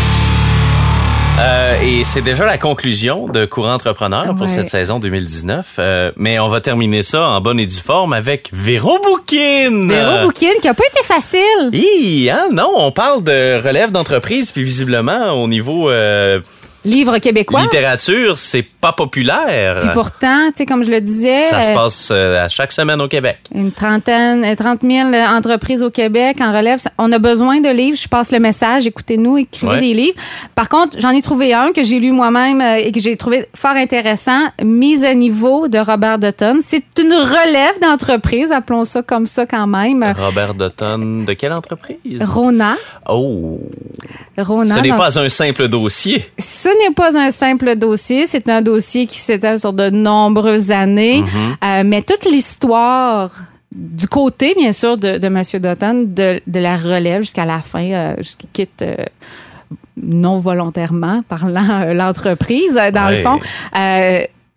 Euh, 1.40 1.80
et 1.82 2.04
c'est 2.04 2.20
déjà 2.20 2.44
la 2.44 2.58
conclusion 2.58 3.26
de 3.26 3.46
Courant 3.46 3.74
Entrepreneur 3.74 4.34
pour 4.36 4.48
cette 4.48 4.68
saison 4.68 4.98
2019. 4.98 5.76
Euh, 5.78 6.12
mais 6.16 6.38
on 6.38 6.48
va 6.48 6.60
terminer 6.60 7.02
ça 7.02 7.26
en 7.26 7.40
bonne 7.40 7.58
et 7.58 7.66
due 7.66 7.80
forme 7.80 8.12
avec 8.12 8.50
Véro 8.52 8.98
Bouquin. 9.02 9.88
Véro 9.88 10.26
Bouquin, 10.26 10.50
qui 10.60 10.66
n'a 10.66 10.74
pas 10.74 10.84
été 10.86 11.02
facile. 11.04 11.70
Hi, 11.72 12.30
hein, 12.30 12.48
non, 12.52 12.70
on 12.76 12.92
parle 12.92 13.24
de 13.24 13.66
relève 13.66 13.90
d'entreprise, 13.90 14.52
puis 14.52 14.62
visiblement, 14.62 15.32
au 15.42 15.48
niveau 15.48 15.90
euh, 15.90 16.40
Livre 16.84 17.18
québécois. 17.18 17.60
littérature, 17.62 18.36
c'est 18.36 18.62
pas 18.62 18.92
populaire. 18.92 19.78
Puis 19.80 19.90
pourtant, 19.92 20.48
tu 20.48 20.52
sais, 20.58 20.66
comme 20.66 20.82
je 20.84 20.90
le 20.90 21.00
disais, 21.00 21.42
Ça 21.44 21.62
se 21.62 21.70
euh, 21.70 21.74
passe 21.74 22.08
euh, 22.10 22.44
à 22.44 22.48
chaque 22.48 22.72
semaine 22.72 23.00
au 23.00 23.06
Québec. 23.08 23.38
Une 23.54 23.70
trentaine, 23.70 24.44
euh, 24.44 24.56
30 24.56 24.80
000 24.82 25.08
entreprises 25.36 25.82
au 25.82 25.90
Québec 25.90 26.38
en 26.40 26.52
relève. 26.52 26.80
Ça- 26.80 26.90
On 26.98 27.12
a 27.12 27.18
besoin 27.18 27.60
de 27.60 27.68
livres. 27.68 27.96
Je 28.00 28.08
passe 28.08 28.32
le 28.32 28.40
message. 28.40 28.86
Écoutez-nous, 28.86 29.38
écrivez 29.38 29.72
Ouais. 29.72 29.80
des 29.80 29.94
livres. 29.94 30.16
Par 30.56 30.68
contre, 30.68 30.98
j'en 31.00 31.10
ai 31.10 31.22
trouvé 31.22 31.54
un 31.54 31.70
que 31.72 31.84
j'ai 31.84 32.00
lu 32.00 32.10
moi-même 32.10 32.60
euh, 32.60 32.76
et 32.76 32.90
que 32.90 32.98
j'ai 33.00 33.16
trouvé 33.16 33.46
fort 33.54 33.76
intéressant. 33.76 34.40
Mise 34.64 35.04
à 35.04 35.14
niveau 35.14 35.68
de 35.68 35.78
Robert 35.78 36.18
Dutton. 36.18 36.58
C'est 36.60 36.82
une 37.00 37.12
relève 37.12 37.78
d'entreprise, 37.80 38.50
appelons 38.50 38.84
ça 38.84 39.02
comme 39.02 39.26
ça 39.26 39.46
quand 39.46 39.66
même. 39.68 40.04
Robert 40.18 40.54
Dutton, 40.54 41.22
de 41.26 41.32
quelle 41.34 41.52
entreprise? 41.52 42.22
Rona. 42.22 42.74
Oh, 43.08 43.60
Rona. 44.36 44.74
ce 44.74 44.80
n'est 44.80 44.88
donc- 44.88 44.98
pas 44.98 45.18
un 45.18 45.28
simple 45.28 45.68
dossier. 45.68 46.24
Ce 46.38 46.68
n'est 46.78 46.94
pas 46.94 47.16
un 47.18 47.30
simple 47.30 47.76
dossier, 47.76 48.26
c'est 48.26 48.48
un 48.48 48.62
dossier 48.62 49.06
qui 49.06 49.18
s'étale 49.18 49.58
sur 49.58 49.72
de 49.72 49.90
nombreuses 49.90 50.70
années, 50.70 51.22
Mm-hmm. 51.22 51.80
Euh, 51.80 51.82
mais 51.84 52.02
toute 52.02 52.24
l'histoire 52.24 53.30
du 53.74 54.06
côté, 54.06 54.54
bien 54.56 54.72
sûr, 54.72 54.96
de, 54.98 55.18
de 55.18 55.26
M. 55.26 55.42
Dutton, 55.54 56.04
de, 56.06 56.40
de 56.46 56.60
la 56.60 56.76
relève 56.76 57.22
jusqu'à 57.22 57.44
la 57.44 57.60
fin, 57.60 57.84
euh, 57.84 58.14
jusqu'il 58.18 58.48
quitte 58.52 58.82
euh, 58.82 58.96
non 59.96 60.36
volontairement 60.36 61.22
parlant 61.28 61.68
euh, 61.70 61.94
l'entreprise, 61.94 62.74
dans 62.92 63.10
le 63.10 63.16
fond. 63.16 63.38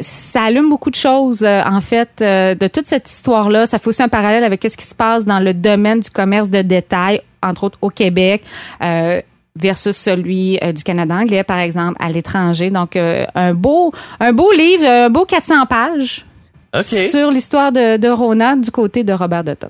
Ça 0.01 0.43
allume 0.43 0.69
beaucoup 0.69 0.89
de 0.89 0.95
choses, 0.95 1.43
euh, 1.43 1.61
en 1.65 1.79
fait, 1.79 2.09
euh, 2.21 2.53
de 2.53 2.67
toute 2.67 2.85
cette 2.85 3.09
histoire-là. 3.09 3.65
Ça 3.65 3.79
fait 3.79 3.87
aussi 3.87 4.03
un 4.03 4.09
parallèle 4.09 4.43
avec 4.43 4.61
ce 4.63 4.75
qui 4.75 4.85
se 4.85 4.93
passe 4.93 5.23
dans 5.23 5.39
le 5.39 5.53
domaine 5.53 6.01
du 6.01 6.09
commerce 6.09 6.49
de 6.49 6.61
détail, 6.61 7.21
entre 7.41 7.63
autres 7.63 7.77
au 7.81 7.89
Québec. 7.89 8.43
Euh, 8.83 9.21
versus 9.55 9.95
celui 9.95 10.59
euh, 10.63 10.71
du 10.71 10.83
Canada 10.83 11.15
anglais, 11.15 11.43
par 11.43 11.59
exemple, 11.59 11.97
à 11.99 12.09
l'étranger. 12.09 12.69
Donc, 12.69 12.95
euh, 12.95 13.25
un, 13.35 13.53
beau, 13.53 13.93
un 14.19 14.33
beau 14.33 14.51
livre, 14.51 14.85
un 14.85 15.09
beau 15.09 15.25
400 15.25 15.65
pages 15.65 16.25
sur 16.81 17.31
l'histoire 17.31 17.71
de, 17.71 17.97
de 17.97 18.09
Rona 18.09 18.55
du 18.55 18.69
côté 18.71 19.03
de 19.03 19.13
Robert 19.13 19.43
Dutton. 19.43 19.69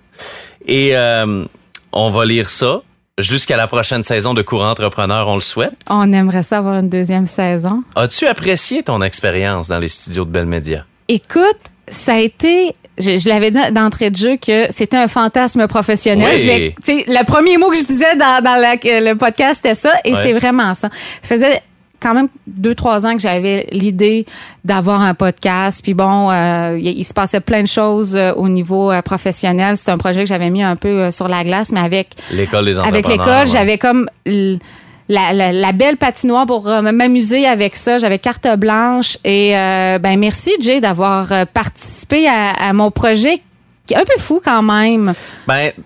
Et 0.65 0.95
euh, 0.95 1.45
on 1.91 2.09
va 2.09 2.25
lire 2.25 2.49
ça 2.49 2.81
jusqu'à 3.17 3.57
la 3.57 3.67
prochaine 3.67 4.03
saison 4.03 4.33
de 4.33 4.41
Courant 4.41 4.69
Entrepreneur, 4.69 5.27
on 5.27 5.35
le 5.35 5.41
souhaite. 5.41 5.73
On 5.89 6.11
aimerait 6.11 6.43
ça 6.43 6.57
avoir 6.57 6.79
une 6.79 6.89
deuxième 6.89 7.27
saison. 7.27 7.83
As-tu 7.95 8.27
apprécié 8.27 8.83
ton 8.83 9.01
expérience 9.01 9.69
dans 9.69 9.79
les 9.79 9.87
studios 9.87 10.25
de 10.25 10.31
Bell 10.31 10.45
Media? 10.45 10.85
Écoute, 11.07 11.59
ça 11.87 12.15
a 12.15 12.19
été. 12.19 12.75
Je, 12.97 13.17
je 13.17 13.27
l'avais 13.29 13.51
dit 13.51 13.59
d'entrée 13.71 14.09
de 14.09 14.15
jeu 14.15 14.37
que 14.37 14.67
c'était 14.69 14.97
un 14.97 15.07
fantasme 15.07 15.67
professionnel. 15.67 16.29
Oui. 16.33 16.39
Je 16.41 16.47
vais, 16.47 16.75
tu 16.83 16.99
sais, 16.99 17.05
le 17.07 17.23
premier 17.25 17.57
mot 17.57 17.69
que 17.69 17.77
je 17.77 17.85
disais 17.85 18.15
dans, 18.15 18.41
dans 18.43 18.55
la- 18.55 18.75
le 19.01 19.13
podcast, 19.15 19.55
c'était 19.61 19.75
ça, 19.75 19.91
et 20.05 20.15
c'est 20.15 20.33
vraiment 20.33 20.73
ça. 20.73 20.89
Ça 21.21 21.35
faisait 21.35 21.59
quand 21.99 22.13
même 22.13 22.27
deux, 22.45 22.75
trois 22.75 23.05
ans 23.05 23.13
que 23.15 23.21
j'avais 23.21 23.67
l'idée 23.71 24.25
d'avoir 24.63 25.01
un 25.01 25.13
podcast. 25.13 25.81
Puis 25.83 25.93
bon, 25.93 26.29
euh, 26.29 26.77
il, 26.79 26.99
il 26.99 27.03
se 27.03 27.13
passait 27.13 27.39
plein 27.39 27.63
de 27.63 27.67
choses 27.67 28.15
euh, 28.15 28.31
au 28.33 28.47
niveau 28.47 28.91
euh, 28.91 29.01
professionnel. 29.01 29.75
C'est 29.75 29.89
un 29.91 29.97
projet 29.97 30.21
que 30.21 30.27
j'avais 30.29 30.49
mis 30.51 30.61
un 30.63 30.75
peu 30.75 30.87
euh, 30.89 31.11
sur 31.11 31.27
la 31.27 31.43
glace, 31.43 31.71
mais 31.71 31.79
avec 31.79 32.09
L'école 32.31 32.65
des 32.65 32.77
avec 32.79 33.07
l'école, 33.07 33.27
ouais. 33.27 33.47
j'avais 33.47 33.77
comme 33.77 34.07
l- 34.25 34.59
la, 35.07 35.33
la- 35.33 35.71
belle 35.71 35.97
patinoire 35.97 36.45
pour 36.45 36.67
euh, 36.67 36.81
m'amuser 36.81 37.45
avec 37.45 37.75
ça. 37.75 37.97
J'avais 37.99 38.19
carte 38.19 38.47
blanche. 38.57 39.17
Et 39.23 39.57
euh, 39.57 39.99
ben 39.99 40.17
merci, 40.19 40.51
Jay, 40.59 40.81
d'avoir 40.81 41.31
euh, 41.31 41.45
participé 41.45 42.27
à, 42.27 42.73
mon 42.73 42.91
projet 42.91 43.41
qui 43.85 43.93
est 43.93 43.97
un 43.97 44.03
peu 44.05 44.17
fou 44.19 44.41
quand 44.43 44.63
même. 44.63 45.13
Ben, 45.47 45.71
Tu 45.75 45.81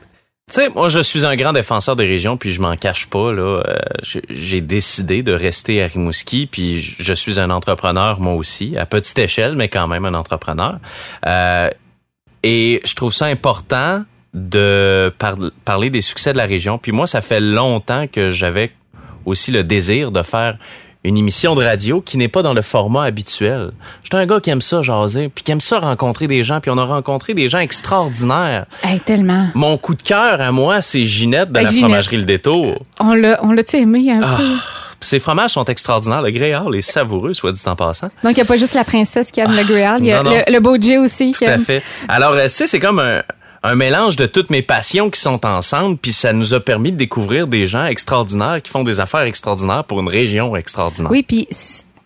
sais, 0.49 0.69
moi, 0.69 0.87
je 0.87 1.01
suis 1.01 1.25
un 1.25 1.35
grand 1.35 1.53
défenseur 1.53 1.95
des 1.95 2.05
régions, 2.05 2.37
puis 2.37 2.51
je 2.51 2.61
m'en 2.61 2.75
cache 2.77 3.07
pas. 3.07 3.31
Là, 3.33 3.61
j'ai 4.29 4.61
décidé 4.61 5.21
de 5.21 5.33
rester 5.33 5.83
à 5.83 5.87
Rimouski, 5.87 6.47
puis 6.47 6.81
je 6.81 7.13
suis 7.13 7.39
un 7.39 7.49
entrepreneur 7.49 8.19
moi 8.19 8.33
aussi, 8.35 8.77
à 8.77 8.85
petite 8.85 9.19
échelle, 9.19 9.55
mais 9.55 9.67
quand 9.67 9.87
même 9.87 10.05
un 10.05 10.13
entrepreneur. 10.13 10.79
Et 12.43 12.81
je 12.85 12.95
trouve 12.95 13.13
ça 13.13 13.25
important 13.25 14.03
de 14.33 15.13
parler 15.65 15.89
des 15.89 16.01
succès 16.01 16.33
de 16.33 16.37
la 16.37 16.45
région. 16.45 16.77
Puis 16.77 16.91
moi, 16.91 17.07
ça 17.07 17.21
fait 17.21 17.39
longtemps 17.39 18.07
que 18.07 18.29
j'avais 18.29 18.71
aussi 19.25 19.51
le 19.51 19.63
désir 19.63 20.11
de 20.11 20.23
faire 20.23 20.57
une 21.03 21.17
émission 21.17 21.55
de 21.55 21.63
radio 21.63 22.01
qui 22.01 22.17
n'est 22.17 22.27
pas 22.27 22.41
dans 22.41 22.53
le 22.53 22.61
format 22.61 23.03
habituel. 23.03 23.71
J'étais 24.03 24.17
un 24.17 24.25
gars 24.25 24.39
qui 24.41 24.49
aime 24.49 24.61
ça 24.61 24.81
jaser, 24.81 25.29
puis 25.29 25.43
qui 25.43 25.51
aime 25.51 25.61
ça 25.61 25.79
rencontrer 25.79 26.27
des 26.27 26.43
gens, 26.43 26.59
puis 26.59 26.71
on 26.71 26.77
a 26.77 26.83
rencontré 26.83 27.33
des 27.33 27.47
gens 27.47 27.59
extraordinaires. 27.59 28.65
Hey, 28.83 28.99
tellement. 28.99 29.47
Mon 29.55 29.77
coup 29.77 29.95
de 29.95 30.01
cœur 30.01 30.41
à 30.41 30.51
moi, 30.51 30.81
c'est 30.81 31.05
Ginette 31.05 31.51
de 31.51 31.59
la 31.59 31.71
fromagerie 31.71 32.17
Le 32.17 32.23
Détour. 32.23 32.83
On 32.99 33.13
l'a, 33.13 33.39
on 33.43 33.51
l'a-tu 33.51 33.77
aimé 33.77 34.11
un 34.11 34.21
ah, 34.21 34.37
peu? 34.37 34.43
Ces 34.99 35.19
fromages 35.19 35.51
sont 35.51 35.63
extraordinaires. 35.63 36.21
Le 36.21 36.31
Greyhound 36.31 36.75
est 36.75 36.81
savoureux, 36.81 37.33
soit 37.33 37.53
dit 37.53 37.61
en 37.65 37.77
passant. 37.77 38.09
Donc, 38.21 38.33
il 38.33 38.35
n'y 38.35 38.41
a 38.41 38.45
pas 38.45 38.57
juste 38.57 38.73
la 38.73 38.83
princesse 38.83 39.31
qui 39.31 39.39
aime 39.39 39.55
le 39.55 39.63
Greyhound, 39.63 40.01
il 40.01 40.07
y 40.07 40.11
a 40.11 40.21
le, 40.21 40.51
le 40.51 40.59
beau 40.59 40.75
aussi. 41.01 41.31
Tout 41.31 41.45
à 41.45 41.57
fait. 41.59 41.81
Alors, 42.09 42.33
euh, 42.33 42.43
tu 42.43 42.49
sais, 42.49 42.67
c'est 42.67 42.81
comme 42.81 42.99
un, 42.99 43.21
un 43.63 43.75
mélange 43.75 44.15
de 44.15 44.25
toutes 44.25 44.49
mes 44.49 44.61
passions 44.61 45.09
qui 45.09 45.19
sont 45.19 45.45
ensemble, 45.45 45.97
puis 45.97 46.13
ça 46.13 46.33
nous 46.33 46.53
a 46.53 46.59
permis 46.59 46.91
de 46.91 46.97
découvrir 46.97 47.47
des 47.47 47.67
gens 47.67 47.85
extraordinaires 47.85 48.61
qui 48.61 48.71
font 48.71 48.83
des 48.83 48.99
affaires 48.99 49.21
extraordinaires 49.21 49.83
pour 49.83 49.99
une 49.99 50.07
région 50.07 50.55
extraordinaire. 50.55 51.11
Oui, 51.11 51.23
puis 51.23 51.47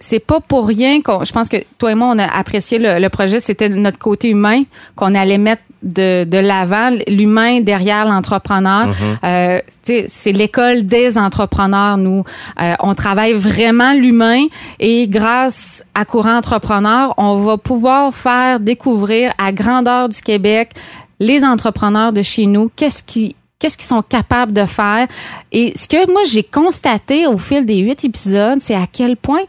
c'est 0.04 0.20
pas 0.20 0.40
pour 0.42 0.68
rien 0.68 1.02
qu'on. 1.02 1.24
Je 1.24 1.32
pense 1.32 1.48
que 1.48 1.58
toi 1.78 1.92
et 1.92 1.96
moi, 1.96 2.10
on 2.14 2.20
a 2.20 2.26
apprécié 2.26 2.78
le, 2.80 3.08
projet. 3.08 3.40
C'était 3.40 3.70
notre 3.70 3.98
côté 3.98 4.30
humain 4.30 4.64
qu'on 4.96 5.16
allait 5.16 5.38
mettre 5.38 5.62
de, 5.82 6.24
de 6.24 6.38
l'avant, 6.38 6.92
l'humain 7.08 7.62
derrière 7.62 8.06
l'entrepreneur. 8.06 8.88
Mm-hmm. 8.88 9.18
euh, 9.24 9.60
c'est 10.08 10.32
l'école 10.32 10.86
des 10.86 11.18
entrepreneurs. 11.18 11.98
Nous, 11.98 12.24
euh, 12.62 12.74
on 12.80 12.96
travaille 12.96 13.34
vraiment 13.34 13.94
l'humain 13.94 14.46
et 14.80 15.08
grâce 15.08 15.86
à 15.94 16.06
Courant 16.06 16.38
Entrepreneur, 16.38 17.14
on 17.18 17.36
va 17.38 17.58
pouvoir 17.58 18.14
faire 18.14 18.60
découvrir 18.60 19.34
à 19.38 19.52
grandeur 19.52 20.10
du 20.10 20.22
Québec 20.22 20.72
les 21.20 21.44
entrepreneurs 21.44 22.14
de 22.14 22.22
chez 22.22 22.46
nous, 22.46 22.70
qu'est-ce 22.76 23.04
qui 23.04 23.36
qu'est-ce 23.60 23.78
qu'ils 23.78 23.88
sont 23.88 24.02
capables 24.02 24.52
de 24.52 24.66
faire? 24.66 25.08
Et 25.52 25.74
ce 25.78 25.88
que 25.88 26.12
moi 26.12 26.22
j'ai 26.30 26.44
constaté 26.44 27.28
au 27.28 27.38
fil 27.38 27.66
des 27.66 27.78
huit 27.78 28.04
épisodes, 28.04 28.60
c'est 28.60 28.76
à 28.76 28.88
quel 28.92 29.16
point 29.16 29.42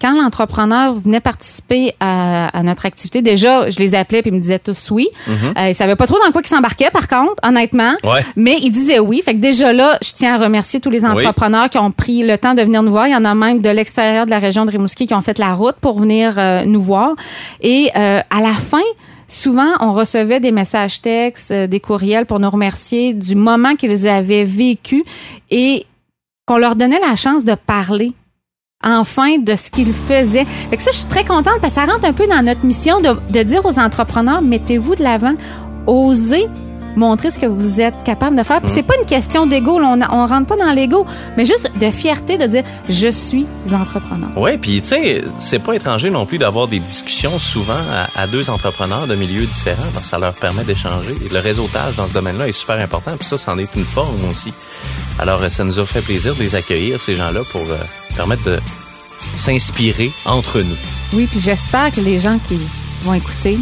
quand 0.00 0.12
l'entrepreneur 0.12 0.94
venait 0.94 1.20
participer 1.20 1.92
à, 2.00 2.62
notre 2.62 2.86
activité, 2.86 3.22
déjà, 3.22 3.68
je 3.70 3.78
les 3.78 3.94
appelais 3.94 4.22
puis 4.22 4.30
ils 4.30 4.34
me 4.34 4.40
disaient 4.40 4.58
tous 4.58 4.90
oui. 4.90 5.08
Mm 5.26 5.32
-hmm. 5.32 5.70
ils 5.70 5.74
savaient 5.74 5.96
pas 5.96 6.06
trop 6.06 6.18
dans 6.24 6.32
quoi 6.32 6.40
ils 6.44 6.48
s'embarquaient, 6.48 6.90
par 6.90 7.08
contre, 7.08 7.36
honnêtement. 7.42 7.94
Mais 8.36 8.56
ils 8.62 8.70
disaient 8.70 9.00
oui. 9.00 9.22
Fait 9.24 9.34
que 9.34 9.40
déjà 9.40 9.72
là, 9.72 9.98
je 10.02 10.12
tiens 10.12 10.34
à 10.36 10.38
remercier 10.38 10.80
tous 10.80 10.90
les 10.90 11.04
entrepreneurs 11.04 11.68
qui 11.70 11.78
ont 11.78 11.90
pris 11.90 12.22
le 12.22 12.36
temps 12.38 12.54
de 12.54 12.62
venir 12.62 12.82
nous 12.82 12.92
voir. 12.92 13.06
Il 13.08 13.12
y 13.12 13.16
en 13.16 13.24
a 13.24 13.34
même 13.34 13.58
de 13.60 13.70
l'extérieur 13.78 14.24
de 14.26 14.30
la 14.30 14.40
région 14.46 14.64
de 14.66 14.70
Rimouski 14.70 15.06
qui 15.08 15.14
ont 15.14 15.24
fait 15.28 15.38
la 15.38 15.52
route 15.60 15.78
pour 15.84 15.94
venir 16.04 16.26
euh, 16.38 16.64
nous 16.72 16.82
voir. 16.90 17.10
Et 17.60 17.82
euh, 17.96 18.38
à 18.38 18.40
la 18.48 18.54
fin, 18.70 18.88
souvent, 19.32 19.72
on 19.80 19.92
recevait 19.92 20.40
des 20.40 20.52
messages 20.52 21.00
textes, 21.00 21.50
euh, 21.50 21.66
des 21.66 21.80
courriels 21.80 22.26
pour 22.26 22.40
nous 22.40 22.50
remercier 22.50 23.14
du 23.14 23.34
moment 23.34 23.76
qu'ils 23.76 24.06
avaient 24.08 24.44
vécu 24.44 25.04
et 25.50 25.86
qu'on 26.46 26.58
leur 26.58 26.76
donnait 26.76 27.00
la 27.00 27.16
chance 27.16 27.44
de 27.44 27.54
parler 27.54 28.12
enfin 28.82 29.38
de 29.38 29.54
ce 29.54 29.70
qu'ils 29.70 29.92
faisaient. 29.92 30.46
Fait 30.70 30.76
que 30.76 30.82
ça, 30.82 30.90
je 30.90 30.98
suis 30.98 31.08
très 31.08 31.24
contente 31.24 31.58
parce 31.60 31.74
que 31.74 31.80
ça 31.80 31.86
rentre 31.86 32.06
un 32.06 32.12
peu 32.12 32.26
dans 32.26 32.42
notre 32.42 32.64
mission 32.64 33.00
de, 33.00 33.10
de 33.30 33.42
dire 33.42 33.64
aux 33.64 33.78
entrepreneurs, 33.78 34.42
mettez-vous 34.42 34.94
de 34.94 35.02
l'avant, 35.02 35.34
osez 35.86 36.46
montrer 36.96 37.30
ce 37.30 37.38
que 37.38 37.46
vous 37.46 37.80
êtes 37.80 38.02
capable 38.04 38.36
de 38.36 38.42
faire. 38.42 38.60
Puis 38.60 38.70
c'est 38.72 38.82
pas 38.82 38.96
une 38.98 39.06
question 39.06 39.46
d'ego, 39.46 39.80
on, 39.80 40.00
on 40.00 40.26
rentre 40.26 40.46
pas 40.46 40.56
dans 40.56 40.72
l'ego, 40.72 41.06
mais 41.36 41.44
juste 41.44 41.72
de 41.80 41.90
fierté 41.90 42.38
de 42.38 42.46
dire 42.46 42.62
je 42.88 43.08
suis 43.08 43.46
entrepreneur. 43.72 44.30
Oui, 44.36 44.58
puis 44.58 44.80
tu 44.80 44.88
sais, 44.88 45.22
c'est 45.38 45.58
pas 45.58 45.74
étranger 45.74 46.10
non 46.10 46.26
plus 46.26 46.38
d'avoir 46.38 46.68
des 46.68 46.80
discussions 46.80 47.38
souvent 47.38 47.74
à, 48.16 48.26
deux 48.26 48.50
entrepreneurs 48.50 49.06
de 49.06 49.14
milieux 49.14 49.46
différents 49.46 49.90
parce 49.92 50.04
que 50.04 50.10
ça 50.10 50.18
leur 50.18 50.32
permet 50.32 50.64
d'échanger. 50.64 51.14
Le 51.32 51.38
réseautage 51.38 51.96
dans 51.96 52.06
ce 52.06 52.12
domaine-là 52.12 52.48
est 52.48 52.52
super 52.52 52.78
important, 52.78 53.12
puis 53.18 53.26
ça, 53.26 53.38
c'en 53.38 53.58
est 53.58 53.74
une 53.76 53.84
forme 53.84 54.24
aussi. 54.30 54.52
Alors, 55.18 55.42
ça 55.50 55.64
nous 55.64 55.78
a 55.78 55.86
fait 55.86 56.00
plaisir 56.00 56.34
de 56.34 56.40
les 56.40 56.54
accueillir, 56.54 57.00
ces 57.00 57.16
gens-là, 57.16 57.40
pour 57.50 57.62
euh, 57.62 57.76
permettre 58.16 58.44
de 58.44 58.58
s'inspirer 59.36 60.10
entre 60.24 60.60
nous. 60.60 60.76
Oui, 61.12 61.26
puis 61.30 61.40
j'espère 61.40 61.90
que 61.90 62.00
les 62.00 62.18
gens 62.18 62.38
qui 62.48 62.58
vont 63.02 63.14
écouter 63.14 63.58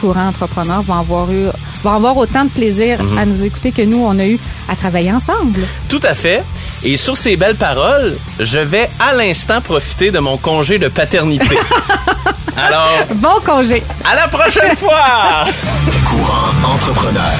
Courant 0.00 0.28
Entrepreneur 0.28 0.82
vont 0.82 0.98
avoir 0.98 1.30
eu 1.30 1.46
vont 1.82 1.92
avoir 1.92 2.16
autant 2.16 2.44
de 2.44 2.50
plaisir 2.50 3.02
mhm. 3.02 3.18
à 3.18 3.26
nous 3.26 3.44
écouter 3.44 3.70
que 3.70 3.82
nous, 3.82 3.98
on 3.98 4.18
a 4.18 4.26
eu 4.26 4.38
à 4.68 4.74
travailler 4.74 5.12
ensemble. 5.12 5.60
Tout 5.88 6.00
à 6.02 6.14
fait. 6.14 6.42
Et 6.82 6.96
sur 6.96 7.16
ces 7.16 7.36
belles 7.36 7.56
paroles, 7.56 8.16
je 8.40 8.58
vais 8.58 8.88
à 8.98 9.14
l'instant 9.14 9.60
profiter 9.60 10.10
de 10.10 10.18
mon 10.18 10.36
congé 10.36 10.78
de 10.78 10.88
paternité. 10.88 11.58
Alors. 12.56 12.90
Bon 13.16 13.40
congé. 13.44 13.82
À 14.04 14.14
la 14.14 14.28
prochaine 14.28 14.76
fois! 14.76 15.44
Courant 16.08 16.72
entrepreneur. 16.74 17.30